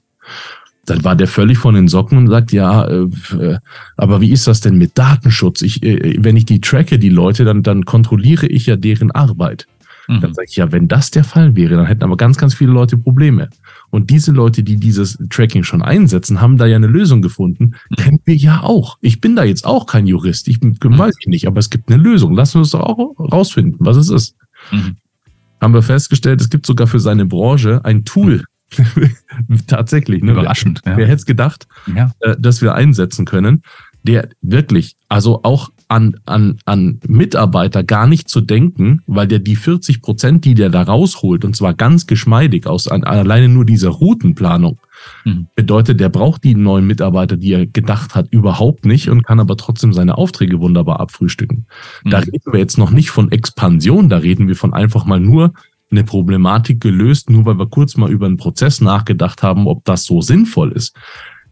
Dann 0.85 1.03
war 1.03 1.15
der 1.17 1.27
völlig 1.27 1.57
von 1.57 1.75
den 1.75 1.89
Socken 1.89 2.17
und 2.17 2.27
sagt, 2.29 2.53
ja, 2.53 2.85
äh, 2.87 3.07
äh, 3.37 3.57
aber 3.97 4.21
wie 4.21 4.31
ist 4.31 4.47
das 4.47 4.61
denn 4.61 4.77
mit 4.77 4.97
Datenschutz? 4.97 5.61
Ich, 5.61 5.83
äh, 5.83 6.15
wenn 6.19 6.37
ich 6.37 6.45
die 6.45 6.61
tracke, 6.61 6.97
die 6.97 7.09
Leute, 7.09 7.43
dann, 7.43 7.61
dann 7.61 7.83
kontrolliere 7.85 8.47
ich 8.47 8.67
ja 8.67 8.77
deren 8.77 9.11
Arbeit. 9.11 9.67
Dann 10.07 10.21
Mhm. 10.29 10.33
sage 10.33 10.47
ich, 10.49 10.55
ja, 10.55 10.71
wenn 10.71 10.87
das 10.87 11.11
der 11.11 11.25
Fall 11.25 11.57
wäre, 11.57 11.75
dann 11.75 11.85
hätten 11.85 12.03
aber 12.03 12.15
ganz, 12.15 12.37
ganz 12.37 12.53
viele 12.53 12.71
Leute 12.71 12.97
Probleme. 12.97 13.49
Und 13.89 14.09
diese 14.09 14.31
Leute, 14.31 14.63
die 14.63 14.75
dieses 14.77 15.17
Tracking 15.29 15.63
schon 15.63 15.81
einsetzen, 15.81 16.41
haben 16.41 16.57
da 16.57 16.65
ja 16.65 16.75
eine 16.75 16.87
Lösung 16.87 17.21
gefunden. 17.21 17.75
Kennen 17.95 18.19
wir 18.25 18.35
ja 18.35 18.61
auch. 18.61 18.97
Ich 19.01 19.21
bin 19.21 19.35
da 19.35 19.43
jetzt 19.43 19.65
auch 19.65 19.85
kein 19.85 20.07
Jurist. 20.07 20.47
Ich 20.49 20.59
bin, 20.59 20.77
weiß 20.81 21.15
ich 21.21 21.27
nicht, 21.27 21.47
aber 21.47 21.59
es 21.59 21.69
gibt 21.69 21.89
eine 21.91 22.01
Lösung. 22.01 22.33
Lassen 22.35 22.55
wir 22.55 22.59
uns 22.59 22.71
doch 22.71 22.81
auch 22.81 23.15
rausfinden, 23.17 23.77
was 23.79 23.95
es 23.97 24.09
ist. 24.09 24.35
Mhm. 24.71 24.97
Haben 25.61 25.73
wir 25.73 25.81
festgestellt, 25.81 26.41
es 26.41 26.49
gibt 26.49 26.65
sogar 26.65 26.87
für 26.87 26.99
seine 26.99 27.25
Branche 27.25 27.83
ein 27.85 28.03
Tool. 28.05 28.43
Tatsächlich. 29.67 30.21
Ne? 30.23 30.31
Überraschend. 30.31 30.81
Wer, 30.83 30.91
Ja. 30.93 30.97
wer 30.97 31.05
hätte 31.07 31.15
es 31.17 31.25
gedacht? 31.25 31.67
ja. 31.95 32.11
äh, 32.19 32.35
das 32.37 32.61
wir 32.61 32.75
einsetzen 32.75 33.25
können, 33.25 33.63
der 34.03 34.29
wirklich, 34.41 34.95
also 35.09 35.41
auch 35.43 35.69
an, 35.89 36.15
an, 36.25 36.57
an 36.65 36.99
Mitarbeiter 37.07 37.83
gar 37.83 38.07
nicht 38.07 38.27
zu 38.29 38.41
denken, 38.41 39.01
weil 39.07 39.27
der 39.27 39.39
die 39.39 39.55
40 39.55 40.01
Prozent, 40.01 40.43
die 40.45 40.53
der 40.53 40.69
da 40.69 40.81
rausholt, 40.83 41.45
und 41.45 41.55
zwar 41.55 41.73
ganz 41.73 42.07
geschmeidig 42.07 42.67
aus 42.67 42.87
an, 42.87 43.03
alleine 43.03 43.47
nur 43.49 43.65
dieser 43.65 43.89
Routenplanung, 43.89 44.77
Mhm. 45.25 45.47
bedeutet, 45.55 45.99
der 45.99 46.09
braucht 46.09 46.43
die 46.43 46.55
neuen 46.55 46.87
Mitarbeiter, 46.87 47.37
die 47.37 47.53
er 47.53 47.67
gedacht 47.67 48.15
hat, 48.15 48.27
überhaupt 48.31 48.85
nicht 48.85 49.09
und 49.09 49.23
kann 49.23 49.39
aber 49.39 49.55
trotzdem 49.55 49.93
seine 49.93 50.17
Aufträge 50.17 50.59
wunderbar 50.59 50.99
abfrühstücken. 50.99 51.67
Da 52.03 52.17
Mhm. 52.17 52.23
reden 52.23 52.51
wir 52.53 52.59
jetzt 52.59 52.77
noch 52.79 52.89
nicht 52.91 53.11
von 53.11 53.31
Expansion, 53.31 54.09
da 54.09 54.17
reden 54.17 54.47
wir 54.47 54.55
von 54.55 54.73
einfach 54.73 55.05
mal 55.05 55.19
nur 55.19 55.53
eine 55.91 56.03
Problematik 56.03 56.81
gelöst, 56.81 57.29
nur 57.29 57.45
weil 57.45 57.59
wir 57.59 57.67
kurz 57.67 57.95
mal 57.95 58.11
über 58.11 58.25
einen 58.25 58.37
Prozess 58.37 58.81
nachgedacht 58.81 59.43
haben, 59.43 59.67
ob 59.67 59.85
das 59.85 60.03
so 60.03 60.19
sinnvoll 60.21 60.71
ist. 60.71 60.95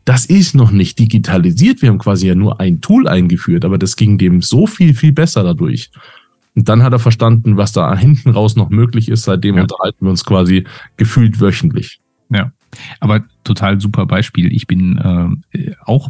Das 0.06 0.26
ist 0.26 0.54
noch 0.56 0.72
nicht 0.72 1.00
digitalisiert. 1.00 1.82
Wir 1.82 1.90
haben 1.90 1.98
quasi 1.98 2.28
ja 2.28 2.36
nur 2.36 2.60
ein 2.60 2.80
Tool 2.80 3.08
eingeführt, 3.08 3.66
aber 3.66 3.78
das 3.78 3.96
ging 3.96 4.18
dem 4.18 4.42
so 4.42 4.68
viel, 4.68 4.94
viel 4.94 5.12
besser 5.12 5.44
dadurch. 5.44 5.90
Und 6.56 6.70
dann 6.70 6.84
hat 6.84 6.94
er 6.94 7.00
verstanden, 7.00 7.58
was 7.58 7.74
da 7.74 7.98
hinten 7.98 8.30
raus 8.30 8.56
noch 8.56 8.70
möglich 8.70 9.10
ist. 9.10 9.24
Seitdem 9.24 9.56
ja. 9.56 9.64
unterhalten 9.64 10.06
wir 10.06 10.10
uns 10.12 10.24
quasi 10.24 10.64
gefühlt 10.96 11.42
wöchentlich. 11.42 12.00
Ja, 12.30 12.52
aber 13.00 13.24
total 13.44 13.82
super 13.82 14.06
Beispiel. 14.06 14.54
Ich 14.54 14.68
bin 14.68 15.42
äh, 15.54 15.74
auch 15.84 16.10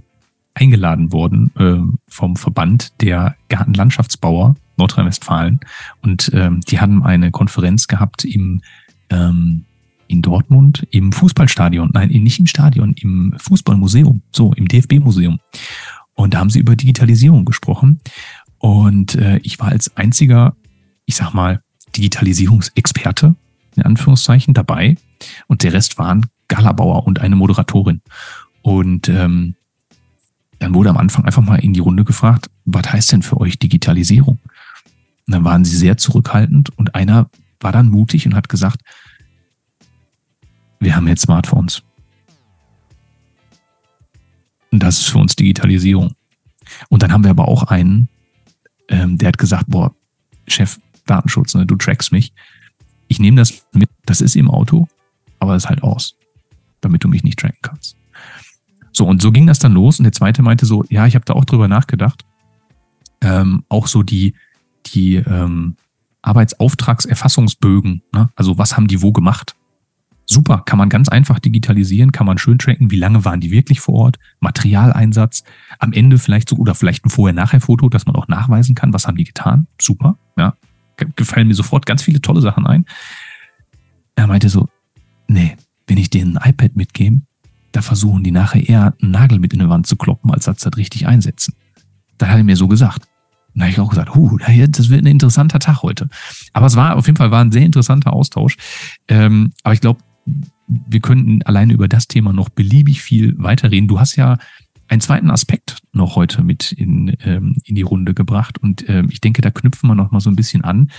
eingeladen 0.53 1.11
worden 1.11 1.51
äh, 1.57 1.95
vom 2.07 2.35
Verband 2.35 3.01
der 3.01 3.35
Gartenlandschaftsbauer 3.49 4.55
Nordrhein-Westfalen. 4.77 5.59
Und 6.01 6.31
ähm, 6.33 6.61
die 6.61 6.79
haben 6.79 7.03
eine 7.03 7.31
Konferenz 7.31 7.87
gehabt 7.87 8.25
im, 8.25 8.61
ähm, 9.09 9.65
in 10.07 10.21
Dortmund 10.21 10.88
im 10.91 11.12
Fußballstadion. 11.12 11.91
Nein, 11.93 12.09
nicht 12.09 12.39
im 12.39 12.47
Stadion, 12.47 12.93
im 12.93 13.33
Fußballmuseum, 13.38 14.21
so 14.31 14.53
im 14.53 14.67
DFB-Museum. 14.67 15.39
Und 16.13 16.33
da 16.33 16.39
haben 16.39 16.50
sie 16.50 16.59
über 16.59 16.75
Digitalisierung 16.75 17.45
gesprochen. 17.45 18.00
Und 18.57 19.15
äh, 19.15 19.38
ich 19.43 19.59
war 19.59 19.69
als 19.69 19.95
einziger, 19.97 20.55
ich 21.05 21.15
sag 21.15 21.33
mal, 21.33 21.62
Digitalisierungsexperte, 21.95 23.35
in 23.75 23.83
Anführungszeichen, 23.83 24.53
dabei. 24.53 24.97
Und 25.47 25.63
der 25.63 25.74
Rest 25.74 25.97
waren 25.97 26.25
Galabauer 26.47 27.05
und 27.05 27.19
eine 27.19 27.35
Moderatorin. 27.35 28.01
Und 28.62 29.09
ähm, 29.09 29.55
dann 30.59 30.74
wurde 30.74 30.89
am 30.89 30.97
Anfang 30.97 31.25
einfach 31.25 31.43
mal 31.43 31.57
in 31.57 31.74
die 31.74 31.79
Runde 31.79 32.05
gefragt, 32.05 32.50
was 32.65 32.91
heißt 32.91 33.12
denn 33.12 33.21
für 33.21 33.39
euch 33.39 33.59
Digitalisierung? 33.59 34.39
Und 35.27 35.33
dann 35.33 35.43
waren 35.43 35.65
sie 35.65 35.75
sehr 35.75 35.97
zurückhaltend 35.97 36.69
und 36.77 36.95
einer 36.95 37.29
war 37.59 37.71
dann 37.71 37.89
mutig 37.89 38.25
und 38.25 38.35
hat 38.35 38.50
gesagt, 38.50 38.81
wir 40.79 40.96
haben 40.96 41.08
jetzt 41.08 41.22
Smartphones. 41.22 41.84
Und 44.72 44.84
das 44.84 45.00
ist 45.00 45.08
für 45.08 45.20
uns 45.20 45.36
Digitalisierung. 45.36 46.13
Und 46.89 47.03
dann 47.03 47.12
haben 47.12 47.24
wir 47.24 47.32
aber 47.32 47.48
auch 47.48 47.63
einen, 47.63 48.10
ähm, 48.89 49.17
der 49.17 49.29
hat 49.29 49.38
gesagt, 49.38 49.65
boah, 49.67 49.96
Chef, 50.48 50.79
Datenschutz, 51.05 51.53
ne, 51.53 51.65
du 51.65 51.75
trackst 51.75 52.12
mich. 52.12 52.34
Ich 53.08 53.20
nehme 53.20 53.38
das 53.38 53.65
mit, 53.74 53.89
das 54.05 54.22
ist 54.22 54.36
im 54.36 54.50
Auto, 54.50 54.88
aber 55.39 55.55
es 55.55 55.63
ist 55.63 55.70
halt 55.70 55.84
aus, 55.84 56.15
damit 56.82 57.03
du 57.03 57.08
mich 57.08 57.24
nicht 57.24 57.39
tracken 57.39 57.60
kannst. 57.62 57.96
So, 58.91 59.05
und 59.05 59.22
so 59.22 59.32
ging 59.32 59.46
das 59.48 59.60
dann 59.60 59.74
los. 59.74 60.00
Und 60.00 60.03
der 60.03 60.13
zweite 60.13 60.41
meinte 60.41 60.65
so, 60.65 60.84
ja, 60.89 61.05
ich 61.05 61.15
habe 61.15 61.25
da 61.25 61.34
auch 61.34 61.46
drüber 61.46 61.67
nachgedacht. 61.67 62.25
Ähm, 63.22 63.63
auch 63.70 63.88
so 63.88 64.03
die, 64.03 64.36
die 64.88 65.15
ähm, 65.15 65.75
Arbeitsauftragserfassungsbögen, 66.22 68.01
ne? 68.13 68.29
also 68.36 68.58
was 68.58 68.75
haben 68.75 68.88
die 68.88 69.01
wo 69.01 69.12
gemacht? 69.12 69.55
Super, 70.27 70.63
kann 70.65 70.79
man 70.79 70.89
ganz 70.89 71.08
einfach 71.08 71.39
digitalisieren, 71.39 72.12
kann 72.12 72.25
man 72.25 72.38
schön 72.38 72.58
tracken, 72.58 72.89
wie 72.89 72.98
lange 72.98 73.25
waren 73.25 73.39
die 73.39 73.51
wirklich 73.51 73.79
vor 73.79 73.96
Ort, 73.96 74.17
Materialeinsatz, 74.39 75.44
am 75.77 75.94
Ende 75.94 76.17
vielleicht 76.17 76.50
so 76.50 76.55
oder 76.55 76.74
vielleicht 76.74 77.05
ein 77.05 77.10
Vorher-Nachher-Foto, 77.10 77.89
dass 77.89 78.08
man 78.08 78.15
auch 78.15 78.27
nachweisen 78.27 78.74
kann, 78.74 78.91
was 78.91 79.08
haben 79.08 79.17
die 79.17 79.24
getan. 79.24 79.67
Super, 79.79 80.17
ja, 80.38 80.55
gefallen 81.15 81.48
mir 81.48 81.53
sofort 81.53 81.86
ganz 81.86 82.01
viele 82.01 82.22
tolle 82.22 82.41
Sachen 82.41 82.65
ein. 82.65 82.86
Er 84.15 84.27
meinte 84.27 84.50
so, 84.50 84.67
nee, 85.27 85.55
wenn 85.88 85.98
ich 85.98 86.10
denen 86.10 86.38
ein 86.38 86.50
iPad 86.50 86.75
mitgebe, 86.75 87.22
da 87.72 87.82
versuchen 87.82 88.24
die 88.24 88.32
nachher 88.32 88.67
eher 88.67 88.94
einen 89.01 89.12
Nagel 89.12 89.39
mit 89.39 89.53
in 89.53 89.60
die 89.60 89.70
Wand 89.70 89.86
zu 89.86 89.96
kloppen, 89.96 90.32
als 90.32 90.46
das 90.46 90.65
richtig 90.77 91.08
einsetzen. 91.08 91.53
Da 92.17 92.27
hat 92.27 92.38
er 92.38 92.44
mir 92.44 92.55
so 92.55 92.67
gesagt. 92.67 93.08
Und 93.53 93.60
da 93.60 93.65
habe 93.65 93.72
ich 93.72 93.79
auch 93.79 93.89
gesagt, 93.89 94.15
huh, 94.15 94.38
das 94.38 94.89
wird 94.89 95.03
ein 95.03 95.08
interessanter 95.08 95.60
Tag 95.60 95.84
heute. 95.84 96.10
Aber 96.53 96.65
es 96.65 96.75
war 96.75 96.96
auf 96.96 97.05
jeden 97.05 97.17
Fall 97.17 97.32
war 97.32 97.41
ein 97.41 97.51
sehr 97.51 97.63
interessanter 97.63 98.13
Austausch. 98.13 98.55
Ähm, 99.08 99.51
aber 99.63 99.74
ich 99.74 99.82
glaube, 99.82 100.00
wir 100.67 101.00
könnten 101.00 101.41
alleine 101.44 101.74
über 101.74 101.88
das 101.88 102.08
Thema 102.08 102.34
noch 102.34 102.50
beliebig 102.50 103.01
viel 103.01 103.36
weiterreden. 103.38 103.88
Du 103.88 104.00
hast 104.00 104.15
ja 104.15 104.38
einen 104.88 105.01
zweiten 105.01 105.32
Aspekt 105.32 105.77
noch 105.94 106.15
heute 106.15 106.44
mit 106.44 106.72
in, 106.72 107.15
ähm, 107.24 107.58
in 107.65 107.75
die 107.75 107.82
Runde 107.82 108.13
gebracht. 108.13 108.58
Und 108.58 108.88
ähm, 108.88 109.08
ich 109.12 109.22
denke, 109.22 109.41
da 109.41 109.51
knüpfen 109.51 109.89
wir 109.89 109.96
noch 109.96 110.12
mal 110.12 110.20
so 110.20 110.29
ein 110.29 110.36
bisschen 110.36 110.63
an. 110.63 110.91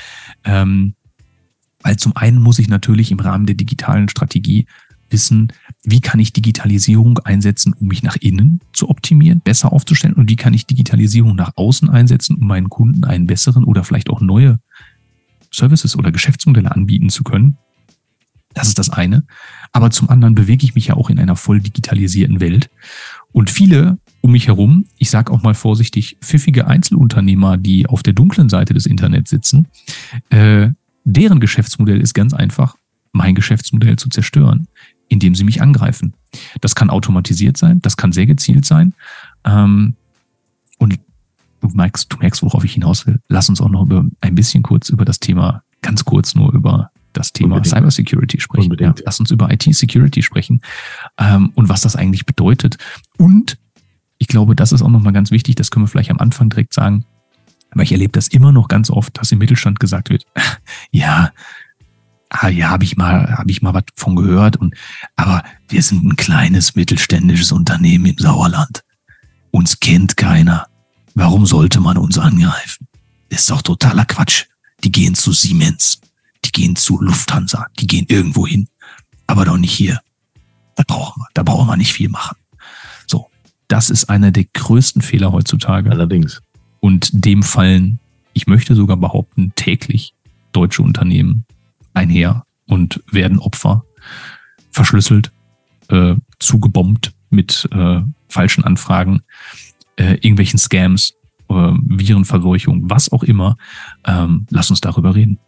Ähm, 0.45 0.95
weil 1.83 1.97
zum 1.97 2.17
einen 2.17 2.41
muss 2.41 2.59
ich 2.59 2.69
natürlich 2.69 3.13
im 3.13 3.21
Rahmen 3.21 3.47
der 3.47 3.55
digitalen 3.55 4.09
Strategie 4.09 4.67
wissen, 5.11 5.53
wie 5.85 6.01
kann 6.01 6.19
ich 6.19 6.33
Digitalisierung 6.33 7.19
einsetzen, 7.21 7.75
um 7.79 7.87
mich 7.87 8.03
nach 8.03 8.17
innen 8.17 8.61
zu 8.73 8.89
optimieren, 8.89 9.41
besser 9.41 9.73
aufzustellen 9.73 10.17
und 10.17 10.29
wie 10.29 10.37
kann 10.37 10.53
ich 10.53 10.67
Digitalisierung 10.67 11.37
nach 11.37 11.53
außen 11.55 11.89
einsetzen, 11.89 12.37
um 12.37 12.47
meinen 12.49 12.71
Kunden 12.71 13.05
einen 13.05 13.27
besseren 13.29 13.63
oder 13.63 13.85
vielleicht 13.85 14.11
auch 14.11 14.21
neue 14.21 14.59
Services 15.53 15.97
oder 15.97 16.11
Geschäftsmodelle 16.11 16.73
anbieten 16.73 17.09
zu 17.09 17.23
können. 17.23 17.57
Das 18.57 18.69
ist 18.69 18.79
das 18.79 18.91
eine. 18.91 19.25
Aber 19.73 19.91
zum 19.91 20.09
anderen 20.09 20.35
bewege 20.35 20.65
ich 20.65 20.75
mich 20.75 20.87
ja 20.87 20.95
auch 20.97 21.11
in 21.11 21.19
einer 21.19 21.37
voll 21.37 21.61
digitalisierten 21.61 22.41
Welt. 22.41 22.71
Und 23.33 23.51
viele 23.51 23.99
um 24.23 24.33
mich 24.33 24.49
herum, 24.49 24.87
ich 24.99 25.11
sage 25.11 25.33
auch 25.33 25.43
mal 25.43 25.55
vorsichtig, 25.55 26.17
pfiffige 26.21 26.67
Einzelunternehmer, 26.67 27.59
die 27.59 27.87
auf 27.87 28.03
der 28.03 28.15
dunklen 28.15 28.49
Seite 28.49 28.75
des 28.75 28.87
Internets 28.87 29.31
sitzen, 29.31 29.69
äh, 30.31 30.71
deren 31.05 31.39
Geschäftsmodell 31.39 32.01
ist 32.01 32.15
ganz 32.15 32.35
einfach, 32.35 32.77
mein 33.13 33.35
Geschäftsmodell 33.35 33.97
zu 33.97 34.09
zerstören 34.09 34.67
indem 35.09 35.35
sie 35.35 35.45
mich 35.45 35.63
angreifen. 35.63 36.15
Das 36.61 36.75
kann 36.75 36.91
automatisiert 36.91 37.57
sein, 37.57 37.81
das 37.81 37.97
kann 37.97 38.13
sehr 38.13 38.27
gezielt 38.27 38.65
sein. 38.65 38.95
Ähm, 39.45 39.95
und 40.79 40.99
du 41.61 41.69
merkst, 41.69 42.13
du 42.13 42.19
merkst, 42.19 42.43
worauf 42.43 42.65
ich 42.65 42.75
hinaus 42.75 43.07
will. 43.07 43.21
Lass 43.29 43.49
uns 43.49 43.61
auch 43.61 43.71
noch 43.71 43.83
über 43.83 44.05
ein 44.21 44.35
bisschen 44.35 44.63
kurz 44.63 44.89
über 44.89 45.05
das 45.05 45.21
Thema, 45.21 45.63
ganz 45.83 46.05
kurz 46.05 46.35
nur 46.35 46.53
über 46.53 46.91
das 47.17 47.33
Thema 47.33 47.57
Unbedingt. 47.57 47.75
Cybersecurity 47.75 48.41
sprechen. 48.41 48.65
Unbedingt. 48.65 48.99
Ja, 48.99 49.05
lass 49.07 49.21
uns 49.21 49.31
über 49.31 49.51
IT-Security 49.51 50.23
sprechen 50.23 50.61
ähm, 51.19 51.53
und 51.55 51.69
was 51.69 51.81
das 51.81 51.97
eigentlich 51.97 52.27
bedeutet. 52.27 52.79
Und 53.19 53.59
ich 54.19 54.29
glaube, 54.29 54.55
das 54.55 54.73
ist 54.73 54.83
auch 54.83 54.89
nochmal 54.89 55.13
ganz 55.13 55.31
wichtig, 55.31 55.57
das 55.57 55.71
können 55.71 55.85
wir 55.85 55.89
vielleicht 55.89 56.11
am 56.11 56.19
Anfang 56.19 56.49
direkt 56.49 56.75
sagen, 56.75 57.05
weil 57.75 57.85
ich 57.85 57.93
erlebe 57.93 58.13
das 58.13 58.29
immer 58.29 58.53
noch 58.53 58.69
ganz 58.69 58.91
oft, 58.91 59.19
dass 59.19 59.33
im 59.33 59.39
Mittelstand 59.39 59.81
gesagt 59.81 60.11
wird, 60.11 60.25
ja, 60.91 61.33
ah, 62.31 62.49
ja, 62.49 62.71
habe 62.71 62.85
ich 62.85 62.97
mal, 62.97 63.37
habe 63.37 63.51
ich 63.51 63.63
mal 63.63 63.75
was 63.75 63.85
von 63.97 64.17
gehört. 64.17 64.57
Und 64.57 64.75
aber 65.17 65.43
wir 65.69 65.83
sind 65.83 66.05
ein 66.05 66.17
kleines 66.17 66.75
mittelständisches 66.75 67.53
Unternehmen 67.53 68.07
im 68.07 68.19
Sauerland. 68.19 68.83
Uns 69.51 69.81
kennt 69.81 70.17
keiner. 70.17 70.67
Warum 71.15 71.47
sollte 71.47 71.81
man 71.81 71.97
uns 71.97 72.19
angreifen? 72.19 72.89
Das 73.31 73.41
ist 73.41 73.51
doch 73.51 73.63
totaler 73.63 74.05
Quatsch. 74.05 74.45
Die 74.85 74.93
gehen 74.93 75.15
zu 75.15 75.33
Siemens, 75.33 76.01
die 76.47 76.53
gehen 76.53 76.77
zu 76.77 77.01
Lufthansa, 77.01 77.67
die 77.79 77.87
gehen 77.87 78.07
irgendwo 78.09 78.47
hin, 78.47 78.69
aber 79.27 79.45
doch 79.45 79.57
nicht 79.59 79.73
hier. 79.73 80.01
Da 80.77 80.85
brauchen 80.87 81.23
wir, 81.23 81.29
da 81.35 81.43
brauchen 81.43 81.67
wir 81.67 81.77
nicht 81.77 81.93
viel 81.93 82.09
machen. 82.09 82.37
So, 83.07 83.29
das 83.69 83.91
ist 83.91 84.11
einer 84.11 84.31
der 84.31 84.45
größten 84.45 85.03
Fehler 85.03 85.33
heutzutage. 85.33 85.91
Allerdings. 85.91 86.43
Und 86.81 87.11
dem 87.13 87.43
fallen, 87.43 87.99
ich 88.35 88.47
möchte 88.47 88.75
sogar 88.75 88.97
behaupten, 88.97 89.53
täglich 89.57 90.13
deutsche 90.53 90.83
Unternehmen 90.83 91.45
einher 91.95 92.45
und 92.67 93.03
werden 93.11 93.39
Opfer, 93.39 93.85
verschlüsselt, 94.71 95.33
äh, 95.89 96.15
zugebombt 96.39 97.13
mit 97.31 97.69
äh, 97.73 98.03
falschen 98.29 98.65
Anfragen, 98.65 99.23
äh, 99.97 100.15
irgendwelchen 100.15 100.59
Scams, 100.59 101.15
äh, 101.49 101.55
Virenverseuchung, 101.55 102.91
was 102.91 103.11
auch 103.11 103.23
immer. 103.23 103.57
Ähm, 104.05 104.47
lass 104.51 104.71
uns 104.71 104.81
darüber 104.81 105.15
reden. 105.15 105.39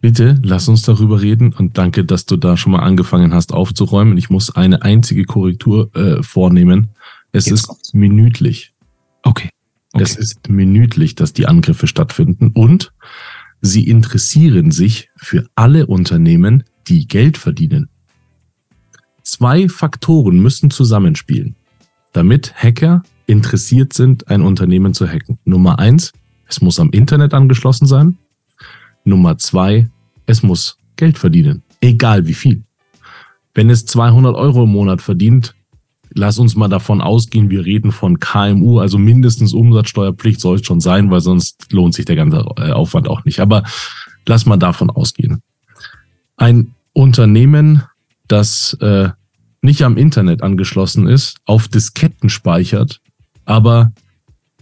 Bitte, 0.00 0.38
lass 0.44 0.68
uns 0.68 0.82
darüber 0.82 1.20
reden 1.20 1.52
und 1.52 1.76
danke, 1.76 2.04
dass 2.04 2.24
du 2.24 2.36
da 2.36 2.56
schon 2.56 2.72
mal 2.72 2.80
angefangen 2.80 3.34
hast 3.34 3.52
aufzuräumen. 3.52 4.16
Ich 4.16 4.30
muss 4.30 4.54
eine 4.54 4.82
einzige 4.82 5.24
Korrektur 5.24 5.94
äh, 5.96 6.22
vornehmen. 6.22 6.88
Es 7.32 7.46
Jetzt 7.46 7.54
ist 7.54 7.66
kommt's. 7.66 7.94
minütlich. 7.94 8.72
Okay. 9.22 9.50
okay. 9.92 10.02
Es 10.02 10.16
ist 10.16 10.48
minütlich, 10.48 11.16
dass 11.16 11.32
die 11.32 11.46
Angriffe 11.46 11.88
stattfinden 11.88 12.52
und 12.54 12.92
Sie 13.60 13.88
interessieren 13.88 14.70
sich 14.70 15.10
für 15.16 15.48
alle 15.54 15.86
Unternehmen, 15.86 16.64
die 16.86 17.08
Geld 17.08 17.36
verdienen. 17.36 17.88
Zwei 19.22 19.68
Faktoren 19.68 20.38
müssen 20.40 20.70
zusammenspielen, 20.70 21.56
damit 22.12 22.54
Hacker 22.54 23.02
interessiert 23.26 23.92
sind, 23.92 24.28
ein 24.28 24.42
Unternehmen 24.42 24.94
zu 24.94 25.06
hacken. 25.06 25.38
Nummer 25.44 25.78
eins, 25.78 26.12
es 26.46 26.60
muss 26.60 26.80
am 26.80 26.90
Internet 26.90 27.34
angeschlossen 27.34 27.86
sein. 27.86 28.16
Nummer 29.08 29.38
zwei, 29.38 29.88
es 30.26 30.42
muss 30.42 30.78
Geld 30.96 31.18
verdienen, 31.18 31.62
egal 31.80 32.26
wie 32.26 32.34
viel. 32.34 32.62
Wenn 33.54 33.70
es 33.70 33.86
200 33.86 34.36
Euro 34.36 34.64
im 34.64 34.70
Monat 34.70 35.02
verdient, 35.02 35.54
lass 36.10 36.38
uns 36.38 36.56
mal 36.56 36.68
davon 36.68 37.00
ausgehen, 37.00 37.50
wir 37.50 37.64
reden 37.64 37.92
von 37.92 38.20
KMU, 38.20 38.78
also 38.78 38.98
mindestens 38.98 39.52
Umsatzsteuerpflicht 39.52 40.40
soll 40.40 40.56
es 40.56 40.66
schon 40.66 40.80
sein, 40.80 41.10
weil 41.10 41.20
sonst 41.20 41.72
lohnt 41.72 41.94
sich 41.94 42.04
der 42.04 42.16
ganze 42.16 42.38
äh, 42.56 42.72
Aufwand 42.72 43.08
auch 43.08 43.24
nicht. 43.24 43.40
Aber 43.40 43.64
lass 44.26 44.46
mal 44.46 44.56
davon 44.56 44.90
ausgehen. 44.90 45.42
Ein 46.36 46.74
Unternehmen, 46.92 47.82
das 48.28 48.76
äh, 48.80 49.08
nicht 49.62 49.82
am 49.82 49.96
Internet 49.96 50.42
angeschlossen 50.42 51.06
ist, 51.06 51.38
auf 51.44 51.68
Disketten 51.68 52.28
speichert, 52.28 53.00
aber 53.44 53.92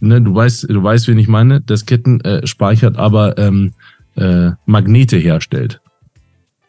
ne, 0.00 0.22
du 0.22 0.34
weißt, 0.34 0.70
du 0.70 0.82
weißt, 0.82 1.08
wen 1.08 1.18
ich 1.18 1.28
meine, 1.28 1.60
Disketten 1.60 2.20
äh, 2.22 2.46
speichert, 2.46 2.96
aber 2.96 3.36
ähm, 3.38 3.74
äh, 4.16 4.52
Magnete 4.66 5.16
herstellt. 5.16 5.80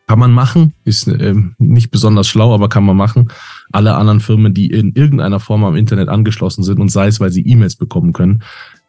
Kann 0.08 0.20
man 0.20 0.32
machen, 0.32 0.74
ist 0.86 1.08
ähm, 1.08 1.56
nicht 1.58 1.92
besonders 1.92 2.28
schlau, 2.28 2.54
aber 2.54 2.70
kann 2.70 2.86
man 2.86 2.96
machen. 2.96 3.28
Alle 3.74 3.96
anderen 3.96 4.22
Firmen, 4.22 4.54
die 4.54 4.68
in 4.68 4.94
irgendeiner 4.94 5.42
Form 5.42 5.66
am 5.66 5.76
Internet 5.76 6.08
angeschlossen 6.08 6.64
sind 6.64 6.80
und 6.80 6.90
sei 6.90 7.08
es, 7.08 7.20
weil 7.20 7.32
sie 7.32 7.46
E-Mails 7.46 7.76
bekommen 7.76 8.14
können, 8.14 8.42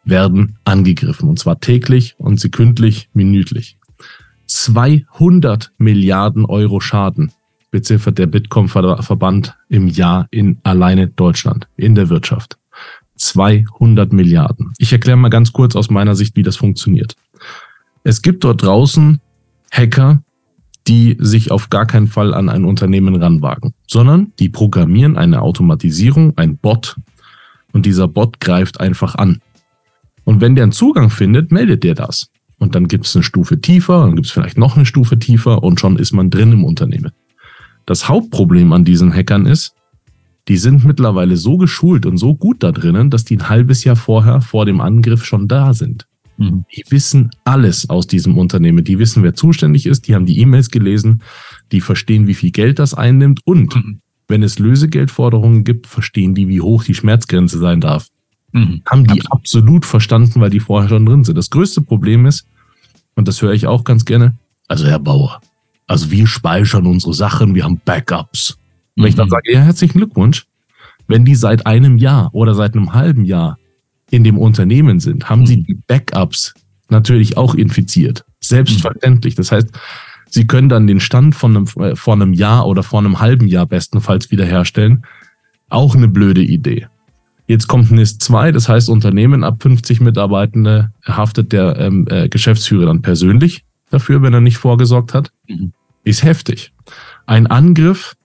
werden 0.05 0.57
angegriffen. 0.63 1.27
Und 1.27 1.37
zwar 1.37 1.59
täglich 1.59 2.15
und 2.17 2.39
sekündlich, 2.39 3.09
minütlich. 3.13 3.77
200 4.47 5.73
Milliarden 5.77 6.45
Euro 6.45 6.79
Schaden 6.79 7.31
beziffert 7.69 8.17
der 8.17 8.27
Bitkom-Verband 8.27 9.57
im 9.67 9.87
Jahr 9.87 10.27
in 10.31 10.57
alleine 10.63 11.07
Deutschland, 11.07 11.67
in 11.75 11.95
der 11.95 12.09
Wirtschaft. 12.09 12.57
200 13.17 14.13
Milliarden. 14.13 14.71
Ich 14.77 14.93
erkläre 14.93 15.17
mal 15.17 15.29
ganz 15.29 15.51
kurz 15.51 15.75
aus 15.75 15.89
meiner 15.89 16.15
Sicht, 16.15 16.35
wie 16.35 16.43
das 16.43 16.55
funktioniert. 16.55 17.15
Es 18.09 18.23
gibt 18.23 18.43
dort 18.43 18.63
draußen 18.63 19.21
Hacker, 19.71 20.23
die 20.87 21.15
sich 21.19 21.51
auf 21.51 21.69
gar 21.69 21.85
keinen 21.85 22.07
Fall 22.07 22.33
an 22.33 22.49
ein 22.49 22.65
Unternehmen 22.65 23.15
ranwagen, 23.15 23.75
sondern 23.85 24.33
die 24.39 24.49
programmieren 24.49 25.15
eine 25.15 25.43
Automatisierung, 25.43 26.35
ein 26.35 26.57
Bot, 26.57 26.95
und 27.71 27.85
dieser 27.85 28.07
Bot 28.07 28.39
greift 28.39 28.79
einfach 28.79 29.13
an. 29.13 29.41
Und 30.23 30.41
wenn 30.41 30.55
der 30.55 30.63
einen 30.63 30.71
Zugang 30.71 31.11
findet, 31.11 31.51
meldet 31.51 31.83
der 31.83 31.93
das. 31.93 32.31
Und 32.57 32.73
dann 32.73 32.87
gibt 32.87 33.05
es 33.05 33.15
eine 33.15 33.21
Stufe 33.21 33.61
tiefer, 33.61 33.99
dann 33.99 34.15
gibt 34.15 34.25
es 34.25 34.31
vielleicht 34.31 34.57
noch 34.57 34.75
eine 34.75 34.87
Stufe 34.87 35.19
tiefer 35.19 35.61
und 35.61 35.79
schon 35.79 35.95
ist 35.97 36.11
man 36.11 36.31
drin 36.31 36.51
im 36.51 36.63
Unternehmen. 36.63 37.11
Das 37.85 38.09
Hauptproblem 38.09 38.73
an 38.73 38.85
diesen 38.85 39.13
Hackern 39.13 39.45
ist, 39.45 39.75
die 40.47 40.57
sind 40.57 40.83
mittlerweile 40.83 41.37
so 41.37 41.57
geschult 41.57 42.07
und 42.07 42.17
so 42.17 42.33
gut 42.33 42.63
da 42.63 42.71
drinnen, 42.71 43.11
dass 43.11 43.23
die 43.23 43.37
ein 43.37 43.49
halbes 43.49 43.83
Jahr 43.83 43.95
vorher 43.95 44.41
vor 44.41 44.65
dem 44.65 44.81
Angriff 44.81 45.25
schon 45.25 45.47
da 45.47 45.75
sind. 45.75 46.08
Mhm. 46.39 46.65
Die 46.75 46.83
wissen 46.89 47.31
alles 47.43 47.89
aus 47.89 48.07
diesem 48.07 48.37
Unternehmen. 48.37 48.83
Die 48.83 48.97
wissen, 48.97 49.23
wer 49.23 49.33
zuständig 49.33 49.85
ist. 49.85 50.07
Die 50.07 50.15
haben 50.15 50.25
die 50.25 50.39
E-Mails 50.39 50.71
gelesen. 50.71 51.21
Die 51.71 51.81
verstehen, 51.81 52.27
wie 52.27 52.33
viel 52.33 52.51
Geld 52.51 52.79
das 52.79 52.93
einnimmt. 52.93 53.41
Und 53.43 53.75
mhm. 53.75 54.01
wenn 54.27 54.41
es 54.41 54.57
Lösegeldforderungen 54.57 55.65
gibt, 55.65 55.85
verstehen 55.85 56.33
die, 56.33 56.47
wie 56.47 56.61
hoch 56.61 56.83
die 56.83 56.95
Schmerzgrenze 56.95 57.59
sein 57.59 57.81
darf. 57.81 58.07
Mhm. 58.53 58.81
Haben 58.85 59.03
die 59.03 59.21
absolut. 59.21 59.31
absolut 59.31 59.85
verstanden, 59.85 60.41
weil 60.41 60.49
die 60.49 60.61
vorher 60.61 60.89
schon 60.89 61.05
drin 61.05 61.23
sind. 61.23 61.37
Das 61.37 61.49
größte 61.49 61.81
Problem 61.81 62.25
ist, 62.25 62.47
und 63.15 63.27
das 63.27 63.41
höre 63.41 63.53
ich 63.53 63.67
auch 63.67 63.83
ganz 63.83 64.05
gerne, 64.05 64.37
also 64.67 64.87
Herr 64.87 64.99
Bauer, 64.99 65.41
also 65.87 66.09
wir 66.09 66.25
speichern 66.25 66.85
unsere 66.85 67.13
Sachen, 67.13 67.53
wir 67.53 67.65
haben 67.65 67.81
Backups. 67.83 68.57
Und 68.95 69.03
wenn 69.03 69.09
ich 69.09 69.15
dann 69.15 69.27
mhm. 69.27 69.31
sage, 69.31 69.51
ja, 69.51 69.59
herzlichen 69.59 69.97
Glückwunsch, 69.97 70.45
wenn 71.07 71.25
die 71.25 71.35
seit 71.35 71.65
einem 71.65 71.97
Jahr 71.97 72.33
oder 72.33 72.55
seit 72.55 72.75
einem 72.75 72.93
halben 72.93 73.25
Jahr 73.25 73.58
in 74.11 74.23
dem 74.23 74.37
Unternehmen 74.37 74.99
sind, 74.99 75.29
haben 75.29 75.45
sie 75.45 75.57
mhm. 75.57 75.63
die 75.65 75.73
Backups 75.87 76.53
natürlich 76.89 77.37
auch 77.37 77.55
infiziert. 77.55 78.25
Selbstverständlich. 78.39 79.35
Das 79.35 79.51
heißt, 79.51 79.69
sie 80.29 80.47
können 80.47 80.69
dann 80.69 80.87
den 80.87 80.99
Stand 80.99 81.35
von 81.35 81.55
einem, 81.55 81.67
äh, 81.83 81.95
vor 81.95 82.13
einem 82.13 82.33
Jahr 82.33 82.67
oder 82.67 82.83
vor 82.83 82.99
einem 82.99 83.19
halben 83.19 83.47
Jahr 83.47 83.65
bestenfalls 83.65 84.31
wiederherstellen. 84.31 85.05
Auch 85.69 85.95
eine 85.95 86.07
blöde 86.07 86.41
Idee. 86.41 86.87
Jetzt 87.47 87.67
kommt 87.67 87.91
NIS 87.91 88.19
2, 88.19 88.51
das 88.51 88.69
heißt 88.69 88.89
Unternehmen 88.89 89.43
ab 89.43 89.61
50 89.61 90.01
Mitarbeitende 90.01 90.91
haftet 91.03 91.51
der 91.51 91.77
ähm, 91.77 92.05
äh, 92.09 92.29
Geschäftsführer 92.29 92.85
dann 92.85 93.01
persönlich 93.01 93.63
dafür, 93.89 94.21
wenn 94.21 94.33
er 94.33 94.41
nicht 94.41 94.57
vorgesorgt 94.57 95.13
hat. 95.15 95.31
Mhm 95.47 95.73
ist 96.03 96.23
heftig. 96.23 96.73
Ein 97.25 97.47
Angriff, 97.47 98.15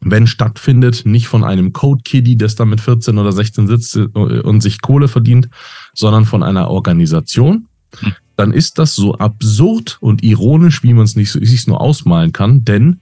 wenn 0.00 0.26
stattfindet, 0.26 1.04
nicht 1.04 1.28
von 1.28 1.44
einem 1.44 1.72
Code-Kiddie, 1.72 2.36
das 2.36 2.54
da 2.54 2.64
mit 2.64 2.80
14 2.80 3.18
oder 3.18 3.32
16 3.32 3.66
sitzt 3.66 3.96
und 3.96 4.60
sich 4.60 4.82
Kohle 4.82 5.08
verdient, 5.08 5.48
sondern 5.94 6.24
von 6.24 6.42
einer 6.42 6.68
Organisation, 6.68 7.66
hm. 7.98 8.12
dann 8.36 8.52
ist 8.52 8.78
das 8.78 8.94
so 8.94 9.16
absurd 9.16 9.98
und 10.00 10.22
ironisch, 10.22 10.82
wie 10.82 10.92
man 10.92 11.04
es 11.04 11.16
nicht 11.16 11.30
so, 11.30 11.42
sich 11.42 11.66
nur 11.66 11.80
ausmalen 11.80 12.32
kann, 12.32 12.64
denn 12.64 13.00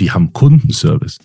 die 0.00 0.10
haben 0.10 0.32
Kundenservice. 0.32 1.18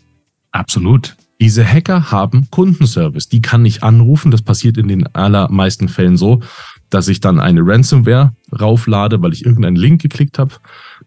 Absolut. 0.52 1.16
Diese 1.40 1.66
Hacker 1.66 2.12
haben 2.12 2.48
Kundenservice. 2.50 3.30
Die 3.30 3.42
kann 3.42 3.66
ich 3.66 3.84
anrufen. 3.84 4.32
Das 4.32 4.42
passiert 4.42 4.78
in 4.78 4.88
den 4.88 5.08
allermeisten 5.16 5.88
Fällen 5.88 6.18
so, 6.18 6.42
dass 6.90 7.08
ich 7.08 7.20
dann 7.20 7.40
eine 7.40 7.62
Ransomware 7.62 8.34
rauflade, 8.60 9.22
weil 9.22 9.34
ich 9.34 9.46
irgendeinen 9.46 9.76
Link 9.76 10.02
geklickt 10.02 10.40
habe 10.40 10.56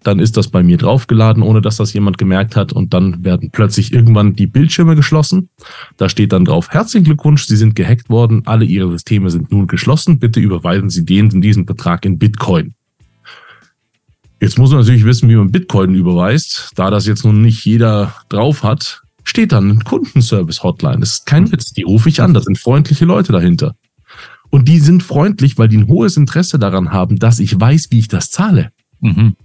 dann 0.02 0.18
ist 0.18 0.36
das 0.36 0.48
bei 0.48 0.62
mir 0.62 0.78
draufgeladen, 0.78 1.42
ohne 1.42 1.60
dass 1.60 1.76
das 1.76 1.92
jemand 1.92 2.18
gemerkt 2.18 2.56
hat 2.56 2.72
und 2.72 2.94
dann 2.94 3.24
werden 3.24 3.50
plötzlich 3.50 3.92
irgendwann 3.92 4.34
die 4.34 4.46
Bildschirme 4.46 4.96
geschlossen. 4.96 5.50
Da 5.96 6.08
steht 6.08 6.32
dann 6.32 6.44
drauf, 6.44 6.70
herzlichen 6.70 7.04
Glückwunsch, 7.04 7.44
Sie 7.44 7.56
sind 7.56 7.74
gehackt 7.74 8.08
worden, 8.08 8.42
alle 8.46 8.64
Ihre 8.64 8.90
Systeme 8.90 9.30
sind 9.30 9.52
nun 9.52 9.66
geschlossen, 9.66 10.18
bitte 10.18 10.40
überweisen 10.40 10.90
Sie 10.90 11.04
den 11.04 11.40
diesen 11.40 11.66
Betrag 11.66 12.04
in 12.04 12.18
Bitcoin. 12.18 12.74
Jetzt 14.40 14.58
muss 14.58 14.70
man 14.70 14.80
natürlich 14.80 15.04
wissen, 15.04 15.28
wie 15.28 15.36
man 15.36 15.50
Bitcoin 15.50 15.94
überweist. 15.94 16.70
Da 16.74 16.90
das 16.90 17.06
jetzt 17.06 17.24
nun 17.24 17.42
nicht 17.42 17.64
jeder 17.66 18.14
drauf 18.30 18.62
hat, 18.62 19.02
steht 19.22 19.52
dann 19.52 19.68
ein 19.68 19.84
Kundenservice-Hotline. 19.84 21.00
Das 21.00 21.10
ist 21.10 21.26
kein 21.26 21.52
Witz. 21.52 21.72
Die 21.74 21.82
rufe 21.82 22.08
ich 22.08 22.22
an. 22.22 22.32
Da 22.32 22.40
sind 22.40 22.58
freundliche 22.58 23.04
Leute 23.04 23.32
dahinter. 23.32 23.74
Und 24.48 24.66
die 24.66 24.80
sind 24.80 25.02
freundlich, 25.02 25.58
weil 25.58 25.68
die 25.68 25.76
ein 25.76 25.88
hohes 25.88 26.16
Interesse 26.16 26.58
daran 26.58 26.90
haben, 26.90 27.18
dass 27.18 27.38
ich 27.38 27.60
weiß, 27.60 27.88
wie 27.90 27.98
ich 27.98 28.08
das 28.08 28.30
zahle. 28.30 28.72
Mhm. 29.00 29.36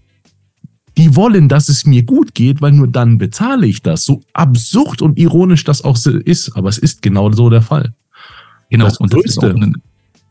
Die 0.98 1.16
wollen, 1.16 1.50
dass 1.50 1.68
es 1.68 1.86
mir 1.86 2.04
gut 2.04 2.34
geht, 2.34 2.62
weil 2.62 2.72
nur 2.72 2.88
dann 2.88 3.18
bezahle 3.18 3.68
ich 3.68 3.82
das. 3.82 4.06
So 4.06 4.22
absurd 4.34 5.02
und 5.02 5.20
ironisch 5.20 5.64
das 5.64 5.84
auch 5.84 5.98
ist, 6.06 6.56
aber 6.56 6.70
es 6.70 6.78
ist 6.78 7.02
genau 7.02 7.32
so 7.32 7.50
der 7.50 7.62
Fall. 7.62 7.94
Genau, 8.70 8.86
das 8.86 8.98
und 8.98 9.12
größte, 9.12 9.42
das 9.42 9.50
ist 9.50 9.64
eine, 9.64 9.74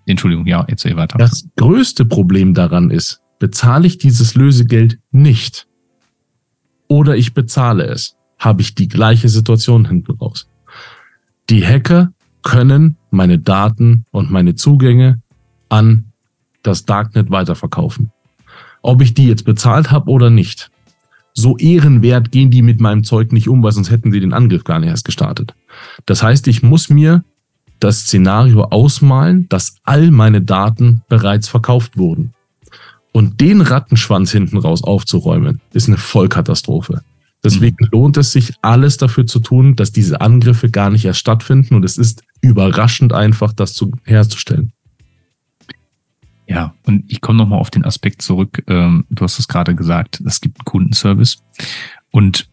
Entschuldigung, 0.06 0.46
ja, 0.46 0.64
erzähl 0.66 0.96
weiter. 0.96 1.18
Das 1.18 1.46
größte 1.56 2.04
Problem 2.04 2.54
daran 2.54 2.90
ist, 2.90 3.20
bezahle 3.38 3.86
ich 3.86 3.98
dieses 3.98 4.34
Lösegeld 4.34 4.98
nicht 5.10 5.66
oder 6.88 7.16
ich 7.16 7.34
bezahle 7.34 7.84
es, 7.84 8.16
habe 8.38 8.62
ich 8.62 8.74
die 8.74 8.88
gleiche 8.88 9.28
Situation 9.28 9.86
hinten 9.86 10.12
raus. 10.12 10.48
Die 11.50 11.64
Hacker 11.64 12.12
können 12.42 12.96
meine 13.10 13.38
Daten 13.38 14.04
und 14.10 14.30
meine 14.30 14.54
Zugänge 14.54 15.20
an 15.68 16.12
das 16.62 16.84
Darknet 16.84 17.30
weiterverkaufen 17.30 18.10
ob 18.84 19.02
ich 19.02 19.14
die 19.14 19.26
jetzt 19.26 19.44
bezahlt 19.44 19.90
habe 19.90 20.10
oder 20.10 20.30
nicht. 20.30 20.70
So 21.32 21.56
ehrenwert 21.56 22.30
gehen 22.30 22.50
die 22.50 22.62
mit 22.62 22.80
meinem 22.80 23.02
Zeug 23.02 23.32
nicht 23.32 23.48
um, 23.48 23.62
weil 23.62 23.72
sonst 23.72 23.90
hätten 23.90 24.12
sie 24.12 24.20
den 24.20 24.32
Angriff 24.32 24.62
gar 24.62 24.78
nicht 24.78 24.90
erst 24.90 25.04
gestartet. 25.04 25.54
Das 26.06 26.22
heißt, 26.22 26.46
ich 26.46 26.62
muss 26.62 26.90
mir 26.90 27.24
das 27.80 28.00
Szenario 28.00 28.64
ausmalen, 28.64 29.48
dass 29.48 29.76
all 29.82 30.10
meine 30.10 30.42
Daten 30.42 31.02
bereits 31.08 31.48
verkauft 31.48 31.96
wurden. 31.96 32.34
Und 33.10 33.40
den 33.40 33.62
Rattenschwanz 33.62 34.30
hinten 34.30 34.58
raus 34.58 34.84
aufzuräumen, 34.84 35.60
ist 35.72 35.88
eine 35.88 35.96
Vollkatastrophe. 35.96 37.02
Deswegen 37.42 37.76
mhm. 37.80 37.88
lohnt 37.90 38.16
es 38.16 38.32
sich, 38.32 38.52
alles 38.62 38.96
dafür 38.96 39.26
zu 39.26 39.40
tun, 39.40 39.76
dass 39.76 39.92
diese 39.92 40.20
Angriffe 40.20 40.70
gar 40.70 40.90
nicht 40.90 41.04
erst 41.04 41.20
stattfinden. 41.20 41.74
Und 41.74 41.84
es 41.84 41.96
ist 41.96 42.22
überraschend 42.42 43.12
einfach, 43.12 43.52
das 43.52 43.72
zu, 43.72 43.92
herzustellen. 44.04 44.72
Ja, 46.46 46.74
und 46.84 47.04
ich 47.10 47.20
komme 47.20 47.38
nochmal 47.38 47.58
auf 47.58 47.70
den 47.70 47.84
Aspekt 47.84 48.22
zurück. 48.22 48.62
Ähm, 48.66 49.06
du 49.10 49.24
hast 49.24 49.38
es 49.38 49.48
gerade 49.48 49.74
gesagt, 49.74 50.20
es 50.26 50.40
gibt 50.40 50.60
einen 50.60 50.64
Kundenservice. 50.64 51.42
Und 52.10 52.48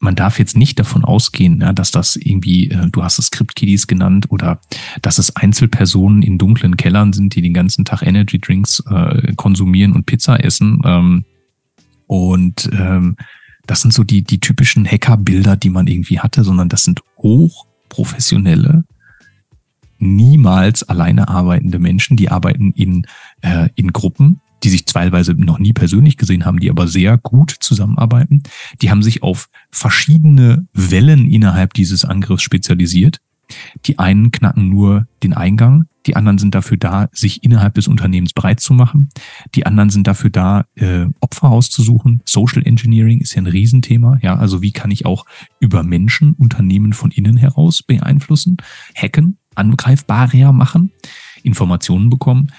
man 0.00 0.16
darf 0.16 0.40
jetzt 0.40 0.56
nicht 0.56 0.80
davon 0.80 1.04
ausgehen, 1.04 1.60
dass 1.76 1.92
das 1.92 2.16
irgendwie, 2.16 2.70
äh, 2.70 2.88
du 2.90 3.04
hast 3.04 3.20
es 3.20 3.26
Script-Kiddies 3.26 3.86
genannt, 3.86 4.26
oder 4.30 4.60
dass 5.00 5.18
es 5.18 5.36
Einzelpersonen 5.36 6.22
in 6.22 6.38
dunklen 6.38 6.76
Kellern 6.76 7.12
sind, 7.12 7.36
die 7.36 7.40
den 7.42 7.54
ganzen 7.54 7.84
Tag 7.84 8.02
Energy 8.02 8.40
Drinks 8.40 8.82
äh, 8.90 9.32
konsumieren 9.36 9.92
und 9.92 10.06
Pizza 10.06 10.42
essen. 10.42 10.80
Ähm, 10.84 11.24
und 12.08 12.68
ähm, 12.72 13.16
das 13.66 13.82
sind 13.82 13.94
so 13.94 14.02
die, 14.02 14.22
die 14.22 14.40
typischen 14.40 14.84
Hacker-Bilder, 14.84 15.56
die 15.56 15.70
man 15.70 15.86
irgendwie 15.86 16.18
hatte, 16.18 16.42
sondern 16.42 16.68
das 16.68 16.82
sind 16.82 17.00
hochprofessionelle, 17.18 18.84
niemals 20.02 20.82
alleine 20.82 21.28
arbeitende 21.28 21.78
Menschen, 21.78 22.16
die 22.16 22.28
arbeiten 22.28 22.72
in, 22.72 23.06
äh, 23.40 23.68
in 23.76 23.92
Gruppen, 23.92 24.40
die 24.62 24.68
sich 24.68 24.84
teilweise 24.84 25.34
noch 25.34 25.58
nie 25.58 25.72
persönlich 25.72 26.16
gesehen 26.16 26.44
haben, 26.44 26.60
die 26.60 26.70
aber 26.70 26.88
sehr 26.88 27.18
gut 27.18 27.50
zusammenarbeiten. 27.60 28.42
Die 28.80 28.90
haben 28.90 29.02
sich 29.02 29.22
auf 29.22 29.48
verschiedene 29.70 30.66
Wellen 30.72 31.28
innerhalb 31.28 31.74
dieses 31.74 32.04
Angriffs 32.04 32.42
spezialisiert. 32.42 33.18
Die 33.84 33.98
einen 33.98 34.30
knacken 34.30 34.68
nur 34.68 35.06
den 35.22 35.34
Eingang, 35.34 35.86
die 36.06 36.16
anderen 36.16 36.38
sind 36.38 36.54
dafür 36.54 36.76
da, 36.76 37.08
sich 37.12 37.44
innerhalb 37.44 37.74
des 37.74 37.86
Unternehmens 37.86 38.32
breit 38.32 38.60
zu 38.60 38.74
machen. 38.74 39.08
Die 39.54 39.66
anderen 39.66 39.90
sind 39.90 40.06
dafür 40.06 40.30
da, 40.30 40.64
äh, 40.74 41.06
Opfer 41.20 41.50
auszusuchen. 41.50 42.22
Social 42.24 42.66
Engineering 42.66 43.20
ist 43.20 43.34
ja 43.34 43.42
ein 43.42 43.46
Riesenthema. 43.46 44.18
Ja, 44.22 44.36
also 44.36 44.62
wie 44.62 44.72
kann 44.72 44.90
ich 44.90 45.06
auch 45.06 45.26
über 45.60 45.82
Menschen 45.82 46.32
Unternehmen 46.32 46.92
von 46.92 47.10
innen 47.10 47.36
heraus 47.36 47.82
beeinflussen? 47.82 48.56
Hacken 48.96 49.38
angreifbarer 49.54 50.52
machen, 50.52 50.92
Informationen 51.42 52.10
bekommen. 52.10 52.52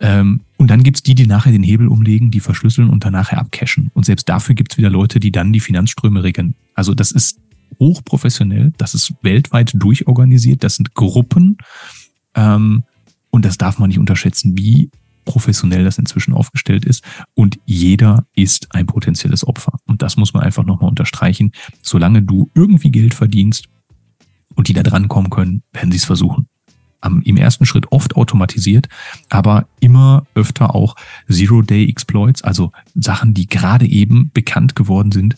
Ähm, 0.00 0.40
und 0.56 0.70
dann 0.70 0.82
gibt's 0.82 1.02
die, 1.02 1.14
die 1.14 1.26
nachher 1.26 1.52
den 1.52 1.62
Hebel 1.62 1.88
umlegen, 1.88 2.30
die 2.30 2.40
verschlüsseln 2.40 2.90
und 2.90 3.04
dann 3.04 3.12
nachher 3.12 3.38
abcashen. 3.38 3.90
Und 3.94 4.06
selbst 4.06 4.28
dafür 4.28 4.54
gibt's 4.54 4.78
wieder 4.78 4.90
Leute, 4.90 5.20
die 5.20 5.32
dann 5.32 5.52
die 5.52 5.60
Finanzströme 5.60 6.22
regeln. 6.22 6.54
Also 6.74 6.94
das 6.94 7.10
ist 7.10 7.40
hochprofessionell, 7.78 8.72
das 8.78 8.94
ist 8.94 9.14
weltweit 9.22 9.72
durchorganisiert, 9.74 10.62
das 10.64 10.76
sind 10.76 10.94
Gruppen. 10.94 11.58
Ähm, 12.34 12.84
und 13.30 13.44
das 13.44 13.58
darf 13.58 13.78
man 13.78 13.88
nicht 13.88 13.98
unterschätzen, 13.98 14.56
wie 14.56 14.90
professionell 15.24 15.84
das 15.84 15.98
inzwischen 15.98 16.32
aufgestellt 16.32 16.86
ist. 16.86 17.04
Und 17.34 17.58
jeder 17.66 18.26
ist 18.34 18.74
ein 18.74 18.86
potenzielles 18.86 19.46
Opfer. 19.46 19.78
Und 19.86 20.00
das 20.00 20.16
muss 20.16 20.32
man 20.32 20.42
einfach 20.42 20.64
nochmal 20.64 20.88
unterstreichen. 20.88 21.52
Solange 21.82 22.22
du 22.22 22.50
irgendwie 22.54 22.90
Geld 22.90 23.12
verdienst 23.12 23.68
und 24.58 24.68
die 24.68 24.74
da 24.74 24.82
dran 24.82 25.08
kommen 25.08 25.30
können, 25.30 25.62
werden 25.72 25.90
sie 25.90 25.96
es 25.96 26.04
versuchen. 26.04 26.48
Am, 27.00 27.22
Im 27.22 27.36
ersten 27.36 27.64
Schritt 27.64 27.92
oft 27.92 28.16
automatisiert, 28.16 28.88
aber 29.30 29.68
immer 29.80 30.26
öfter 30.34 30.74
auch 30.74 30.96
Zero-Day-Exploits, 31.30 32.42
also 32.42 32.72
Sachen, 32.94 33.34
die 33.34 33.46
gerade 33.46 33.86
eben 33.86 34.30
bekannt 34.34 34.74
geworden 34.74 35.12
sind, 35.12 35.36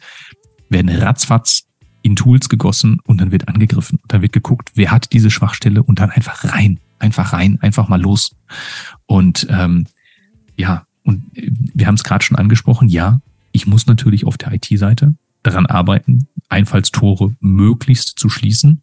werden 0.71 0.89
ratzfatz 0.89 1.67
in 2.03 2.17
Tools 2.17 2.49
gegossen 2.49 2.99
und 3.05 3.21
dann 3.21 3.31
wird 3.31 3.47
angegriffen. 3.49 3.99
Und 4.03 4.11
dann 4.11 4.23
wird 4.23 4.33
geguckt, 4.33 4.71
wer 4.75 4.91
hat 4.91 5.13
diese 5.13 5.31
Schwachstelle 5.31 5.83
und 5.83 6.01
dann 6.01 6.11
einfach 6.11 6.45
rein 6.45 6.81
einfach 7.01 7.33
rein, 7.33 7.59
einfach 7.61 7.89
mal 7.89 8.01
los. 8.01 8.37
Und 9.07 9.47
ähm, 9.51 9.87
ja, 10.57 10.85
und 11.03 11.25
wir 11.35 11.87
haben 11.87 11.95
es 11.95 12.05
gerade 12.05 12.25
schon 12.25 12.37
angesprochen, 12.37 12.89
ja, 12.89 13.21
ich 13.53 13.67
muss 13.67 13.87
natürlich 13.87 14.27
auf 14.27 14.39
der 14.39 14.53
IT-Seite 14.53 15.17
daran 15.43 15.67
arbeiten, 15.67 16.29
Einfallstore 16.49 17.35
möglichst 17.41 18.19
zu 18.19 18.29
schließen. 18.29 18.83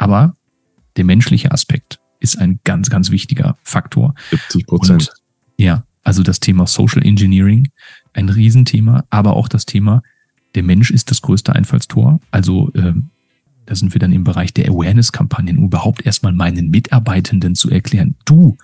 Aber 0.00 0.34
der 0.96 1.04
menschliche 1.04 1.52
Aspekt 1.52 2.00
ist 2.20 2.38
ein 2.38 2.58
ganz, 2.64 2.88
ganz 2.88 3.10
wichtiger 3.10 3.58
Faktor. 3.62 4.14
70 4.30 4.66
Prozent. 4.66 5.12
Ja, 5.58 5.84
also 6.02 6.22
das 6.22 6.40
Thema 6.40 6.66
Social 6.66 7.04
Engineering, 7.04 7.68
ein 8.14 8.30
Riesenthema, 8.30 9.04
aber 9.10 9.36
auch 9.36 9.46
das 9.46 9.66
Thema, 9.66 10.02
der 10.54 10.62
Mensch 10.62 10.90
ist 10.90 11.10
das 11.10 11.20
größte 11.20 11.54
Einfallstor. 11.54 12.18
Also 12.30 12.72
ähm, 12.74 13.10
da 13.66 13.74
sind 13.74 13.94
wir 13.94 13.98
dann 13.98 14.12
im 14.12 14.24
Bereich 14.24 14.54
der 14.54 14.70
Awareness-Kampagnen, 14.70 15.58
um 15.58 15.64
überhaupt 15.66 16.06
erstmal 16.06 16.32
meinen 16.32 16.70
Mitarbeitenden 16.70 17.54
zu 17.54 17.68
erklären, 17.68 18.14
du, 18.24 18.56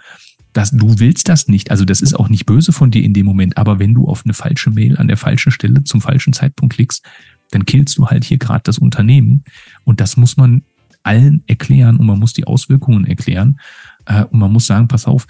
das, 0.55 0.71
du 0.71 0.99
willst 0.99 1.29
das 1.29 1.49
nicht. 1.49 1.71
Also 1.71 1.85
das 1.85 2.01
ist 2.01 2.15
auch 2.15 2.31
nicht 2.31 2.47
böse 2.47 2.73
von 2.73 2.91
dir 2.91 3.03
in 3.03 3.13
dem 3.13 3.27
Moment, 3.27 3.59
aber 3.59 3.79
wenn 3.79 3.93
du 3.93 4.09
auf 4.09 4.25
eine 4.25 4.33
falsche 4.33 4.71
Mail 4.71 4.97
an 4.97 5.09
der 5.09 5.19
falschen 5.19 5.53
Stelle 5.53 5.85
zum 5.85 6.01
falschen 6.01 6.33
Zeitpunkt 6.33 6.77
klickst, 6.77 7.05
dann 7.51 7.67
killst 7.67 7.99
du 7.99 8.07
halt 8.07 8.25
hier 8.25 8.39
gerade 8.39 8.63
das 8.65 8.79
Unternehmen. 8.79 9.45
Und 9.85 10.01
das 10.01 10.17
muss 10.17 10.39
man 10.39 10.63
allen 11.07 11.43
erklären 11.47 11.97
und 11.97 12.07
man 12.07 12.19
muss 12.19 12.33
die 12.33 12.47
Auswirkungen 12.47 13.07
erklären. 13.07 13.61
Äh, 14.05 14.25
und 14.25 14.39
man 14.39 14.53
muss 14.53 14.67
sagen, 14.67 14.89
pass 14.89 15.07
auf, 15.07 15.27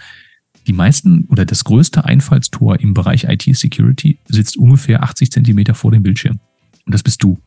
die 0.66 0.72
meisten 0.72 1.26
oder 1.28 1.44
das 1.44 1.64
größte 1.64 2.04
Einfallstor 2.04 2.80
im 2.80 2.94
Bereich 2.94 3.24
IT-Security 3.24 4.18
sitzt 4.26 4.56
ungefähr 4.56 5.02
80 5.02 5.30
Zentimeter 5.30 5.74
vor 5.74 5.92
dem 5.92 6.02
Bildschirm. 6.02 6.40
Und 6.84 6.94
das 6.94 7.02
bist 7.02 7.22
du. 7.22 7.38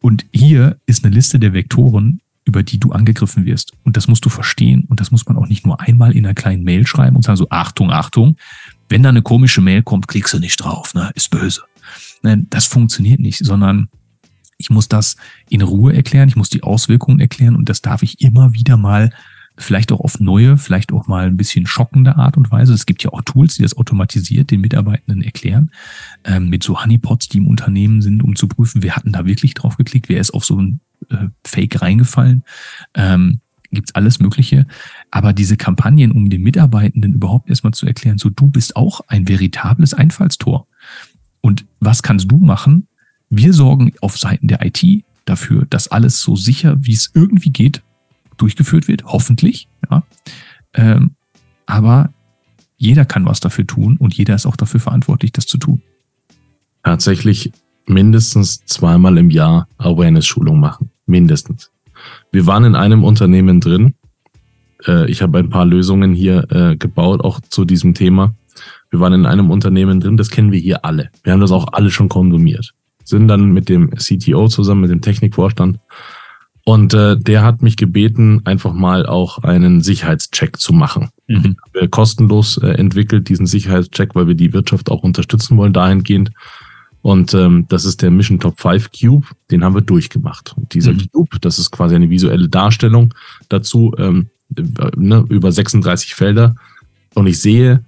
Und 0.00 0.26
hier 0.32 0.78
ist 0.86 1.04
eine 1.04 1.14
Liste 1.14 1.38
der 1.38 1.52
Vektoren, 1.52 2.20
über 2.44 2.62
die 2.62 2.78
du 2.78 2.92
angegriffen 2.92 3.44
wirst. 3.44 3.72
Und 3.84 3.96
das 3.96 4.08
musst 4.08 4.24
du 4.24 4.30
verstehen. 4.30 4.84
Und 4.88 5.00
das 5.00 5.10
muss 5.10 5.26
man 5.26 5.36
auch 5.36 5.48
nicht 5.48 5.66
nur 5.66 5.80
einmal 5.80 6.16
in 6.16 6.24
einer 6.24 6.34
kleinen 6.34 6.64
Mail 6.64 6.86
schreiben 6.86 7.16
und 7.16 7.22
sagen 7.22 7.36
so, 7.36 7.48
Achtung, 7.50 7.90
Achtung. 7.90 8.36
Wenn 8.88 9.02
da 9.02 9.10
eine 9.10 9.20
komische 9.20 9.60
Mail 9.60 9.82
kommt, 9.82 10.08
klickst 10.08 10.32
du 10.32 10.38
nicht 10.38 10.56
drauf, 10.56 10.94
ne? 10.94 11.10
Ist 11.14 11.30
böse. 11.30 11.62
Nein, 12.22 12.46
das 12.48 12.66
funktioniert 12.66 13.20
nicht, 13.20 13.44
sondern 13.44 13.88
ich 14.58 14.70
muss 14.70 14.88
das 14.88 15.16
in 15.48 15.62
Ruhe 15.62 15.94
erklären, 15.94 16.28
ich 16.28 16.36
muss 16.36 16.50
die 16.50 16.62
Auswirkungen 16.62 17.20
erklären 17.20 17.56
und 17.56 17.68
das 17.68 17.80
darf 17.80 18.02
ich 18.02 18.20
immer 18.20 18.52
wieder 18.52 18.76
mal 18.76 19.10
vielleicht 19.56 19.90
auch 19.92 20.00
auf 20.00 20.20
neue, 20.20 20.56
vielleicht 20.56 20.92
auch 20.92 21.06
mal 21.06 21.26
ein 21.26 21.36
bisschen 21.36 21.66
schockende 21.66 22.16
Art 22.16 22.36
und 22.36 22.50
Weise. 22.50 22.72
Es 22.72 22.86
gibt 22.86 23.02
ja 23.02 23.10
auch 23.12 23.22
Tools, 23.22 23.56
die 23.56 23.62
das 23.62 23.76
automatisiert 23.76 24.50
den 24.50 24.60
Mitarbeitenden 24.60 25.22
erklären, 25.22 25.72
ähm, 26.24 26.48
mit 26.48 26.62
so 26.62 26.80
Honeypots, 26.80 27.28
die 27.28 27.38
im 27.38 27.46
Unternehmen 27.46 28.00
sind, 28.02 28.22
um 28.22 28.36
zu 28.36 28.46
prüfen, 28.46 28.82
wer 28.82 28.94
hat 28.94 29.04
denn 29.04 29.12
da 29.12 29.26
wirklich 29.26 29.54
drauf 29.54 29.76
geklickt, 29.76 30.08
wer 30.08 30.20
ist 30.20 30.32
auf 30.32 30.44
so 30.44 30.60
ein 30.60 30.80
äh, 31.10 31.26
Fake 31.44 31.80
reingefallen. 31.80 32.44
Ähm, 32.94 33.40
gibt's 33.70 33.94
alles 33.94 34.20
Mögliche. 34.20 34.66
Aber 35.10 35.32
diese 35.32 35.56
Kampagnen, 35.56 36.12
um 36.12 36.30
den 36.30 36.42
Mitarbeitenden 36.42 37.14
überhaupt 37.14 37.50
erstmal 37.50 37.74
zu 37.74 37.86
erklären, 37.86 38.18
so 38.18 38.30
du 38.30 38.48
bist 38.48 38.76
auch 38.76 39.00
ein 39.08 39.28
veritables 39.28 39.92
Einfallstor. 39.92 40.66
Und 41.40 41.66
was 41.80 42.02
kannst 42.02 42.30
du 42.30 42.38
machen? 42.38 42.88
Wir 43.30 43.52
sorgen 43.52 43.92
auf 44.00 44.16
Seiten 44.16 44.48
der 44.48 44.64
IT 44.64 44.84
dafür, 45.24 45.66
dass 45.68 45.88
alles 45.88 46.20
so 46.20 46.36
sicher, 46.36 46.76
wie 46.80 46.92
es 46.92 47.10
irgendwie 47.14 47.50
geht, 47.50 47.82
durchgeführt 48.36 48.88
wird, 48.88 49.04
hoffentlich. 49.04 49.68
Ja. 49.90 50.02
Ähm, 50.74 51.12
aber 51.66 52.10
jeder 52.76 53.04
kann 53.04 53.26
was 53.26 53.40
dafür 53.40 53.66
tun 53.66 53.96
und 53.98 54.14
jeder 54.14 54.34
ist 54.34 54.46
auch 54.46 54.56
dafür 54.56 54.80
verantwortlich, 54.80 55.32
das 55.32 55.46
zu 55.46 55.58
tun. 55.58 55.82
Tatsächlich 56.82 57.52
mindestens 57.86 58.64
zweimal 58.64 59.18
im 59.18 59.30
Jahr 59.30 59.68
Awareness-Schulung 59.78 60.58
machen. 60.60 60.90
Mindestens. 61.06 61.70
Wir 62.30 62.46
waren 62.46 62.64
in 62.64 62.76
einem 62.76 63.04
Unternehmen 63.04 63.60
drin. 63.60 63.94
Äh, 64.86 65.10
ich 65.10 65.22
habe 65.22 65.38
ein 65.38 65.50
paar 65.50 65.66
Lösungen 65.66 66.14
hier 66.14 66.50
äh, 66.50 66.76
gebaut, 66.76 67.22
auch 67.22 67.40
zu 67.40 67.64
diesem 67.64 67.94
Thema. 67.94 68.34
Wir 68.90 69.00
waren 69.00 69.12
in 69.12 69.26
einem 69.26 69.50
Unternehmen 69.50 70.00
drin, 70.00 70.16
das 70.16 70.30
kennen 70.30 70.52
wir 70.52 70.58
hier 70.58 70.84
alle. 70.84 71.10
Wir 71.22 71.32
haben 71.32 71.40
das 71.40 71.52
auch 71.52 71.72
alle 71.72 71.90
schon 71.90 72.08
konsumiert. 72.08 72.74
Sind 73.08 73.28
dann 73.28 73.52
mit 73.52 73.68
dem 73.68 73.90
CTO 73.90 74.48
zusammen, 74.48 74.82
mit 74.82 74.90
dem 74.90 75.00
Technikvorstand 75.00 75.78
und 76.68 76.92
äh, 76.92 77.16
der 77.16 77.44
hat 77.44 77.62
mich 77.62 77.78
gebeten, 77.78 78.42
einfach 78.44 78.74
mal 78.74 79.06
auch 79.06 79.38
einen 79.38 79.80
Sicherheitscheck 79.80 80.60
zu 80.60 80.74
machen. 80.74 81.08
Mhm. 81.26 81.56
Wir 81.72 81.88
kostenlos 81.88 82.58
äh, 82.58 82.72
entwickelt 82.72 83.30
diesen 83.30 83.46
Sicherheitscheck, 83.46 84.14
weil 84.14 84.26
wir 84.26 84.34
die 84.34 84.52
Wirtschaft 84.52 84.90
auch 84.90 85.02
unterstützen 85.02 85.56
wollen 85.56 85.72
dahingehend. 85.72 86.30
Und 87.00 87.32
ähm, 87.32 87.64
das 87.70 87.86
ist 87.86 88.02
der 88.02 88.10
Mission 88.10 88.38
Top 88.38 88.60
5 88.60 88.90
Cube, 88.90 89.26
den 89.50 89.64
haben 89.64 89.76
wir 89.76 89.80
durchgemacht. 89.80 90.54
Und 90.58 90.74
dieser 90.74 90.92
mhm. 90.92 91.08
Cube, 91.10 91.38
das 91.40 91.58
ist 91.58 91.70
quasi 91.70 91.94
eine 91.94 92.10
visuelle 92.10 92.50
Darstellung 92.50 93.14
dazu, 93.48 93.94
ähm, 93.96 94.26
äh, 94.54 94.62
ne, 94.94 95.24
über 95.30 95.50
36 95.50 96.14
Felder. 96.14 96.54
Und 97.14 97.28
ich 97.28 97.40
sehe, 97.40 97.82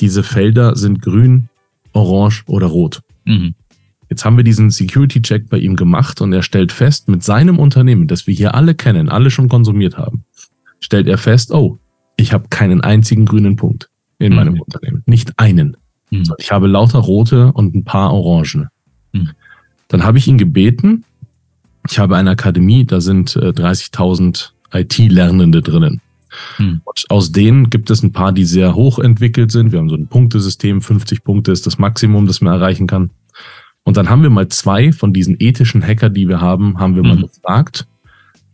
diese 0.00 0.22
Felder 0.22 0.74
sind 0.74 1.02
grün, 1.02 1.50
orange 1.92 2.44
oder 2.46 2.68
rot. 2.68 3.02
Mhm. 3.26 3.56
Jetzt 4.12 4.26
haben 4.26 4.36
wir 4.36 4.44
diesen 4.44 4.70
Security-Check 4.70 5.48
bei 5.48 5.56
ihm 5.56 5.74
gemacht 5.74 6.20
und 6.20 6.34
er 6.34 6.42
stellt 6.42 6.70
fest, 6.70 7.08
mit 7.08 7.24
seinem 7.24 7.58
Unternehmen, 7.58 8.08
das 8.08 8.26
wir 8.26 8.34
hier 8.34 8.54
alle 8.54 8.74
kennen, 8.74 9.08
alle 9.08 9.30
schon 9.30 9.48
konsumiert 9.48 9.96
haben, 9.96 10.26
stellt 10.80 11.08
er 11.08 11.16
fest, 11.16 11.50
oh, 11.50 11.78
ich 12.16 12.34
habe 12.34 12.48
keinen 12.50 12.82
einzigen 12.82 13.24
grünen 13.24 13.56
Punkt 13.56 13.88
in 14.18 14.32
mhm. 14.32 14.36
meinem 14.36 14.60
Unternehmen. 14.60 15.02
Nicht 15.06 15.38
einen. 15.38 15.78
Mhm. 16.10 16.24
Ich 16.36 16.52
habe 16.52 16.66
lauter 16.66 16.98
rote 16.98 17.54
und 17.54 17.74
ein 17.74 17.84
paar 17.84 18.12
orangene. 18.12 18.68
Mhm. 19.14 19.30
Dann 19.88 20.04
habe 20.04 20.18
ich 20.18 20.28
ihn 20.28 20.36
gebeten, 20.36 21.04
ich 21.88 21.98
habe 21.98 22.18
eine 22.18 22.32
Akademie, 22.32 22.84
da 22.84 23.00
sind 23.00 23.34
äh, 23.36 23.48
30.000 23.48 24.50
IT-Lernende 24.74 25.62
drinnen. 25.62 26.02
Und 26.84 27.10
aus 27.10 27.32
denen 27.32 27.70
gibt 27.70 27.88
es 27.88 28.02
ein 28.02 28.12
paar, 28.12 28.32
die 28.32 28.44
sehr 28.44 28.74
hoch 28.74 28.98
entwickelt 28.98 29.50
sind. 29.50 29.72
Wir 29.72 29.78
haben 29.78 29.88
so 29.88 29.96
ein 29.96 30.08
Punktesystem, 30.08 30.82
50 30.82 31.24
Punkte 31.24 31.50
ist 31.50 31.66
das 31.66 31.78
Maximum, 31.78 32.26
das 32.26 32.42
man 32.42 32.52
erreichen 32.52 32.86
kann. 32.86 33.10
Und 33.84 33.96
dann 33.96 34.08
haben 34.08 34.22
wir 34.22 34.30
mal 34.30 34.48
zwei 34.48 34.92
von 34.92 35.12
diesen 35.12 35.36
ethischen 35.38 35.82
Hacker, 35.82 36.08
die 36.08 36.28
wir 36.28 36.40
haben, 36.40 36.78
haben 36.78 36.94
wir 36.94 37.02
mhm. 37.02 37.08
mal 37.08 37.20
gefragt. 37.22 37.86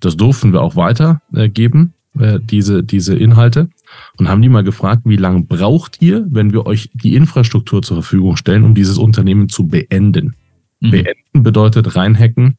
Das 0.01 0.17
durften 0.17 0.53
wir 0.53 0.63
auch 0.63 0.77
weitergeben, 0.77 1.93
äh, 2.19 2.39
diese, 2.43 2.83
diese 2.83 3.17
Inhalte. 3.17 3.69
Und 4.17 4.29
haben 4.29 4.43
die 4.43 4.49
mal 4.49 4.65
gefragt, 4.65 5.03
wie 5.05 5.17
lange 5.17 5.43
braucht 5.43 6.01
ihr, 6.01 6.27
wenn 6.31 6.53
wir 6.53 6.67
euch 6.67 6.91
die 6.93 7.15
Infrastruktur 7.15 7.83
zur 7.83 7.99
Verfügung 7.99 8.37
stellen, 8.37 8.65
um 8.65 8.75
dieses 8.75 8.99
Unternehmen 8.99 9.49
zu 9.49 9.67
beenden? 9.67 10.35
Mhm. 10.81 10.91
Beenden 10.91 11.43
bedeutet 11.43 11.97
reinhacken 11.97 12.57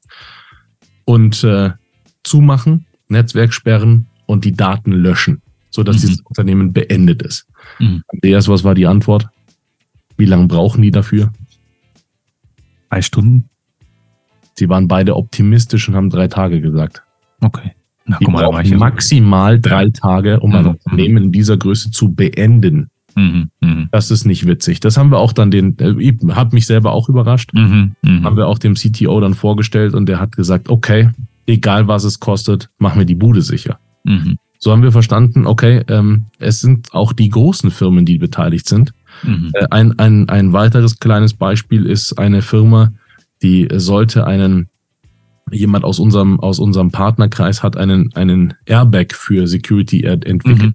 und 1.05 1.43
äh, 1.43 1.71
zumachen, 2.23 2.85
Netzwerk 3.07 3.53
sperren 3.53 4.07
und 4.25 4.45
die 4.45 4.51
Daten 4.51 4.91
löschen, 4.91 5.41
sodass 5.71 5.97
mhm. 5.97 6.01
dieses 6.01 6.21
Unternehmen 6.21 6.73
beendet 6.73 7.21
ist. 7.21 7.47
Mhm. 7.79 8.03
Andreas, 8.07 8.47
was 8.47 8.63
war 8.63 8.75
die 8.75 8.87
Antwort? 8.87 9.27
Wie 10.17 10.25
lange 10.25 10.47
brauchen 10.47 10.81
die 10.81 10.91
dafür? 10.91 11.31
Drei 12.89 13.01
Stunden? 13.01 13.49
Sie 14.55 14.69
waren 14.69 14.87
beide 14.87 15.15
optimistisch 15.15 15.87
und 15.87 15.95
haben 15.95 16.09
drei 16.09 16.27
Tage 16.27 16.59
gesagt. 16.61 17.03
Okay. 17.39 17.71
Na, 18.05 18.17
die 18.17 18.25
guck 18.25 18.33
mal, 18.33 18.43
brauchen 18.43 18.77
maximal 18.77 19.59
drei 19.59 19.83
ja. 19.83 19.89
Tage, 19.89 20.39
um 20.39 20.49
mhm. 20.49 20.55
ein 20.55 20.65
Unternehmen 20.65 21.25
in 21.25 21.31
dieser 21.31 21.57
Größe 21.57 21.91
zu 21.91 22.13
beenden. 22.13 22.89
Mhm. 23.15 23.49
Mhm. 23.61 23.89
Das 23.91 24.11
ist 24.11 24.25
nicht 24.25 24.47
witzig. 24.47 24.79
Das 24.79 24.97
haben 24.97 25.11
wir 25.11 25.19
auch 25.19 25.33
dann 25.33 25.51
den, 25.51 25.77
äh, 25.79 26.13
hat 26.33 26.53
mich 26.53 26.65
selber 26.65 26.91
auch 26.91 27.09
überrascht, 27.09 27.53
mhm. 27.53 27.95
Mhm. 28.01 28.23
haben 28.23 28.37
wir 28.37 28.47
auch 28.47 28.57
dem 28.57 28.75
CTO 28.75 29.19
dann 29.19 29.33
vorgestellt 29.33 29.93
und 29.93 30.07
der 30.07 30.19
hat 30.19 30.35
gesagt, 30.35 30.69
okay, 30.69 31.09
egal 31.45 31.87
was 31.87 32.03
es 32.03 32.19
kostet, 32.19 32.69
machen 32.77 32.99
wir 32.99 33.05
die 33.05 33.15
Bude 33.15 33.41
sicher. 33.41 33.79
Mhm. 34.03 34.37
So 34.57 34.71
haben 34.71 34.83
wir 34.83 34.91
verstanden, 34.91 35.47
okay, 35.47 35.83
ähm, 35.87 36.25
es 36.37 36.59
sind 36.59 36.93
auch 36.93 37.13
die 37.13 37.29
großen 37.29 37.71
Firmen, 37.71 38.05
die 38.05 38.17
beteiligt 38.17 38.67
sind. 38.67 38.93
Mhm. 39.23 39.51
Äh, 39.53 39.67
ein, 39.71 39.97
ein, 39.99 40.29
ein 40.29 40.53
weiteres 40.53 40.99
kleines 40.99 41.33
Beispiel 41.33 41.85
ist 41.85 42.17
eine 42.17 42.41
Firma, 42.41 42.93
die 43.41 43.67
sollte 43.73 44.25
einen, 44.27 44.67
jemand 45.51 45.85
aus 45.85 45.99
unserem, 45.99 46.39
aus 46.39 46.59
unserem 46.59 46.91
Partnerkreis 46.91 47.63
hat 47.63 47.77
einen, 47.77 48.13
einen 48.15 48.53
Airbag 48.65 49.13
für 49.13 49.47
Security 49.47 50.03
entwickelt. 50.03 50.61
Mhm. 50.61 50.73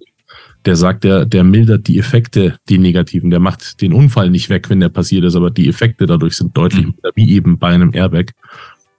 Der 0.65 0.75
sagt, 0.75 1.03
der, 1.03 1.25
der 1.25 1.43
mildert 1.43 1.87
die 1.87 1.99
Effekte, 1.99 2.57
die 2.69 2.79
negativen. 2.79 3.29
Der 3.29 3.39
macht 3.39 3.81
den 3.81 3.93
Unfall 3.93 4.31
nicht 4.31 4.49
weg, 4.49 4.69
wenn 4.69 4.79
der 4.79 4.89
passiert 4.89 5.23
ist, 5.23 5.35
aber 5.35 5.51
die 5.51 5.69
Effekte 5.69 6.07
dadurch 6.07 6.35
sind 6.35 6.57
deutlich 6.57 6.87
mhm. 6.87 6.95
wie 7.13 7.31
eben 7.31 7.59
bei 7.59 7.69
einem 7.69 7.93
Airbag. 7.93 8.31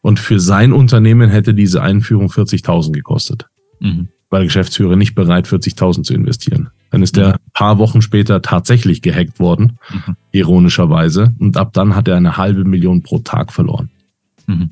Und 0.01 0.21
für 0.21 0.39
sein 0.39 0.73
Unternehmen 0.73 1.29
hätte 1.29 1.55
diese 1.55 1.83
Einführung 1.83 2.29
40.000 2.29 2.93
gekostet. 2.93 3.47
Mhm. 3.81 4.09
Der 4.33 4.45
Geschäftsführer 4.45 4.97
nicht 4.97 5.15
bereit, 5.15 5.49
40.000 5.49 6.05
zu 6.05 6.15
investieren. 6.15 6.69
Dann 6.97 7.03
ist 7.03 7.17
der 7.19 7.35
ein 7.35 7.41
paar 7.53 7.77
Wochen 7.77 8.01
später 8.01 8.41
tatsächlich 8.41 9.03
gehackt 9.03 9.39
worden, 9.39 9.79
Mhm. 9.93 10.17
ironischerweise. 10.33 11.35
Und 11.39 11.59
ab 11.59 11.75
dann 11.75 11.95
hat 11.95 12.09
er 12.09 12.17
eine 12.17 12.39
halbe 12.39 12.65
Million 12.65 13.03
pro 13.03 13.19
Tag 13.19 13.53
verloren, 13.53 13.91
Mhm. 14.47 14.71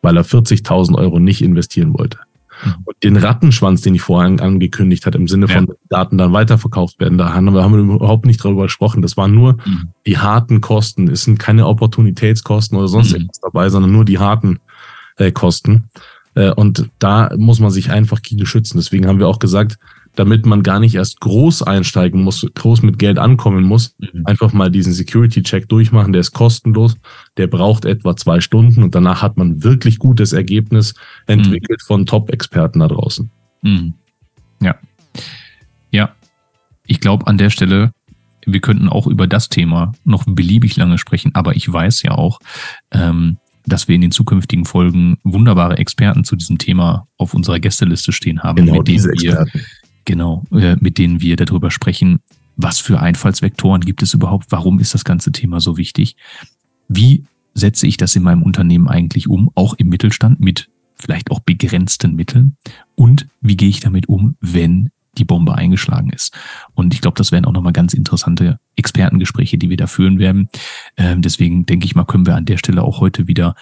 weil 0.00 0.16
er 0.16 0.24
40.000 0.24 0.96
Euro 0.96 1.18
nicht 1.18 1.42
investieren 1.42 1.92
wollte. 1.92 2.16
Mhm. 2.64 2.72
Und 2.84 2.96
den 3.04 3.16
Rattenschwanz, 3.18 3.82
den 3.82 3.94
ich 3.94 4.00
vorhin 4.00 4.40
angekündigt 4.40 5.04
hat, 5.04 5.14
im 5.14 5.28
Sinne 5.28 5.46
von 5.46 5.66
Ja. 5.66 5.74
Daten 5.90 6.16
dann 6.16 6.32
weiterverkauft 6.32 6.98
werden, 7.00 7.18
da 7.18 7.34
haben 7.34 7.52
wir, 7.52 7.62
haben 7.62 7.74
wir 7.74 7.96
überhaupt 7.96 8.24
nicht 8.24 8.42
darüber 8.42 8.62
gesprochen. 8.62 9.02
Das 9.02 9.18
waren 9.18 9.34
nur 9.34 9.58
Mhm. 9.66 9.88
die 10.06 10.16
harten 10.16 10.62
Kosten. 10.62 11.06
Es 11.08 11.24
sind 11.24 11.38
keine 11.38 11.66
Opportunitätskosten 11.66 12.78
oder 12.78 12.88
sonst 12.88 13.10
Mhm. 13.10 13.16
irgendwas 13.16 13.40
dabei, 13.40 13.68
sondern 13.68 13.92
nur 13.92 14.06
die 14.06 14.18
harten 14.18 14.58
äh, 15.18 15.30
Kosten. 15.32 15.90
Äh, 16.34 16.52
und 16.52 16.88
da 16.98 17.30
muss 17.36 17.60
man 17.60 17.70
sich 17.70 17.90
einfach 17.90 18.22
Kiel 18.22 18.46
schützen. 18.46 18.78
Deswegen 18.78 19.06
haben 19.06 19.18
wir 19.18 19.28
auch 19.28 19.38
gesagt, 19.38 19.76
damit 20.14 20.44
man 20.44 20.62
gar 20.62 20.78
nicht 20.78 20.94
erst 20.94 21.20
groß 21.20 21.62
einsteigen 21.62 22.22
muss, 22.22 22.46
groß 22.54 22.82
mit 22.82 22.98
Geld 22.98 23.18
ankommen 23.18 23.64
muss, 23.64 23.94
Mhm. 23.98 24.26
einfach 24.26 24.52
mal 24.52 24.70
diesen 24.70 24.92
Security-Check 24.92 25.68
durchmachen. 25.68 26.12
Der 26.12 26.20
ist 26.20 26.32
kostenlos. 26.32 26.96
Der 27.38 27.46
braucht 27.46 27.84
etwa 27.84 28.14
zwei 28.16 28.40
Stunden 28.40 28.82
und 28.82 28.94
danach 28.94 29.22
hat 29.22 29.36
man 29.36 29.64
wirklich 29.64 29.98
gutes 29.98 30.32
Ergebnis 30.32 30.94
entwickelt 31.26 31.80
von 31.82 32.04
Top-Experten 32.06 32.80
da 32.80 32.88
draußen. 32.88 33.30
Mhm. 33.62 33.94
Ja. 34.60 34.74
Ja. 35.90 36.14
Ich 36.86 37.00
glaube 37.00 37.26
an 37.26 37.38
der 37.38 37.50
Stelle, 37.50 37.92
wir 38.44 38.60
könnten 38.60 38.88
auch 38.88 39.06
über 39.06 39.26
das 39.26 39.48
Thema 39.48 39.92
noch 40.04 40.24
beliebig 40.26 40.76
lange 40.76 40.98
sprechen, 40.98 41.34
aber 41.34 41.54
ich 41.56 41.72
weiß 41.72 42.02
ja 42.02 42.12
auch, 42.12 42.40
ähm, 42.90 43.38
dass 43.64 43.86
wir 43.86 43.94
in 43.94 44.00
den 44.00 44.10
zukünftigen 44.10 44.64
Folgen 44.64 45.18
wunderbare 45.22 45.78
Experten 45.78 46.24
zu 46.24 46.34
diesem 46.34 46.58
Thema 46.58 47.06
auf 47.16 47.32
unserer 47.34 47.60
Gästeliste 47.60 48.10
stehen 48.10 48.42
haben, 48.42 48.56
Genau 48.56 48.78
mit 48.78 48.88
denen 48.88 48.96
diese 48.96 49.08
wir. 49.12 49.46
Genau, 50.04 50.44
äh, 50.52 50.76
mit 50.80 50.98
denen 50.98 51.20
wir 51.20 51.36
darüber 51.36 51.70
sprechen, 51.70 52.20
was 52.56 52.80
für 52.80 53.00
Einfallsvektoren 53.00 53.82
gibt 53.82 54.02
es 54.02 54.14
überhaupt, 54.14 54.46
warum 54.50 54.78
ist 54.78 54.94
das 54.94 55.04
ganze 55.04 55.32
Thema 55.32 55.60
so 55.60 55.76
wichtig, 55.76 56.16
wie 56.88 57.24
setze 57.54 57.86
ich 57.86 57.96
das 57.96 58.16
in 58.16 58.22
meinem 58.22 58.42
Unternehmen 58.42 58.88
eigentlich 58.88 59.28
um, 59.28 59.50
auch 59.54 59.74
im 59.74 59.88
Mittelstand 59.88 60.40
mit 60.40 60.68
vielleicht 60.96 61.30
auch 61.30 61.40
begrenzten 61.40 62.14
Mitteln 62.14 62.56
und 62.94 63.26
wie 63.40 63.56
gehe 63.56 63.68
ich 63.68 63.80
damit 63.80 64.08
um, 64.08 64.36
wenn 64.40 64.90
die 65.18 65.24
Bombe 65.24 65.54
eingeschlagen 65.54 66.10
ist. 66.10 66.34
Und 66.74 66.94
ich 66.94 67.02
glaube, 67.02 67.16
das 67.18 67.32
wären 67.32 67.44
auch 67.44 67.52
nochmal 67.52 67.74
ganz 67.74 67.92
interessante 67.92 68.58
Expertengespräche, 68.76 69.58
die 69.58 69.68
wir 69.68 69.76
da 69.76 69.86
führen 69.86 70.18
werden. 70.18 70.48
Ähm, 70.96 71.20
deswegen 71.20 71.66
denke 71.66 71.84
ich 71.84 71.94
mal, 71.94 72.04
können 72.04 72.26
wir 72.26 72.36
an 72.36 72.46
der 72.46 72.56
Stelle 72.56 72.82
auch 72.82 73.00
heute 73.00 73.28
wieder 73.28 73.54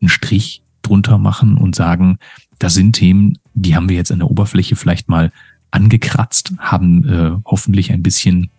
einen 0.00 0.08
Strich 0.08 0.62
drunter 0.82 1.18
machen 1.18 1.58
und 1.58 1.76
sagen, 1.76 2.18
das 2.58 2.74
sind 2.74 2.94
Themen, 2.94 3.38
die 3.54 3.76
haben 3.76 3.88
wir 3.88 3.96
jetzt 3.96 4.10
an 4.10 4.18
der 4.18 4.30
Oberfläche 4.30 4.74
vielleicht 4.74 5.08
mal 5.08 5.30
angekratzt, 5.70 6.52
haben 6.58 7.08
äh, 7.08 7.32
hoffentlich 7.44 7.92
ein 7.92 8.02
bisschen 8.02 8.50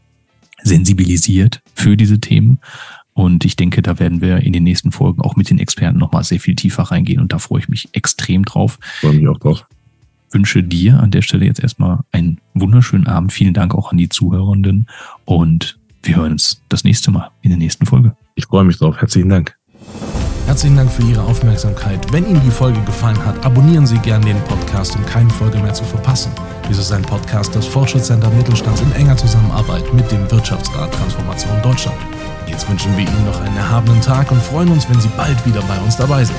sensibilisiert 0.62 1.62
für 1.76 1.98
diese 1.98 2.20
Themen. 2.20 2.60
Und 3.14 3.46
ich 3.46 3.56
denke, 3.56 3.82
da 3.82 3.98
werden 4.00 4.22
wir 4.22 4.38
in 4.38 4.54
den 4.54 4.64
nächsten 4.64 4.92
Folgen 4.92 5.22
auch 5.22 5.36
mit 5.36 5.50
den 5.50 5.58
Experten 5.58 5.98
nochmal 5.98 6.24
sehr 6.24 6.40
viel 6.40 6.56
tiefer 6.56 6.84
reingehen. 6.84 7.20
Und 7.20 7.34
da 7.34 7.40
freue 7.40 7.62
ich 7.62 7.70
mich 7.70 7.90
extrem 7.94 8.46
drauf. 8.46 8.78
Freue 9.02 9.14
mich 9.14 9.28
auch 9.28 9.40
drauf. 9.40 9.66
Wünsche 10.30 10.62
dir 10.62 11.00
an 11.00 11.10
der 11.10 11.24
Stelle 11.24 11.46
jetzt 11.46 11.60
erstmal 11.60 12.02
einen 12.12 12.40
wunderschönen 12.54 13.08
Abend. 13.08 13.34
Vielen 13.34 13.54
Dank 13.54 13.74
auch 13.74 13.92
an 13.92 13.98
die 13.98 14.10
Zuhörenden. 14.10 14.88
Und 15.26 15.80
wir 16.04 16.18
hören 16.18 16.34
uns 16.34 16.62
das 16.70 16.84
nächste 16.84 17.10
Mal 17.10 17.32
in 17.42 17.50
der 17.50 17.58
nächsten 17.58 17.86
Folge. 17.86 18.16
Ich 18.36 18.46
freue 18.46 18.66
mich 18.66 18.78
drauf. 18.78 18.98
Herzlichen 18.98 19.30
Dank. 19.30 19.58
Herzlichen 20.48 20.78
Dank 20.78 20.90
für 20.90 21.02
Ihre 21.04 21.24
Aufmerksamkeit. 21.24 22.00
Wenn 22.14 22.26
Ihnen 22.26 22.42
die 22.42 22.50
Folge 22.50 22.80
gefallen 22.84 23.24
hat, 23.26 23.46
abonnieren 23.46 23.86
Sie 23.86 23.98
gerne 23.98 24.26
den 24.26 24.42
Podcast, 24.44 24.96
um 24.96 25.06
keine 25.06 25.30
Folge 25.30 25.58
mehr 25.60 25.74
zu 25.74 25.84
verpassen. 25.84 26.32
Dies 26.70 26.78
ist 26.78 26.94
ein 26.94 27.02
Podcast 27.02 27.54
des 27.54 27.66
Fortschrittscenter 27.66 28.30
Mittelstands 28.30 28.80
in 28.80 28.94
enger 28.94 29.18
Zusammenarbeit 29.18 29.94
mit 29.94 30.10
dem 30.10 30.32
Wirtschaftsrat 30.32 30.94
Transformation 30.94 31.62
Deutschland. 31.62 31.98
Jetzt 32.48 32.68
wünschen 32.70 32.96
wir 32.96 33.04
Ihnen 33.04 33.26
noch 33.26 33.42
einen 33.42 33.58
erhabenen 33.58 34.00
Tag 34.00 34.32
und 34.32 34.42
freuen 34.42 34.70
uns, 34.70 34.90
wenn 34.90 35.02
Sie 35.02 35.10
bald 35.18 35.46
wieder 35.46 35.62
bei 35.64 35.78
uns 35.80 35.98
dabei 35.98 36.24
sind. 36.24 36.38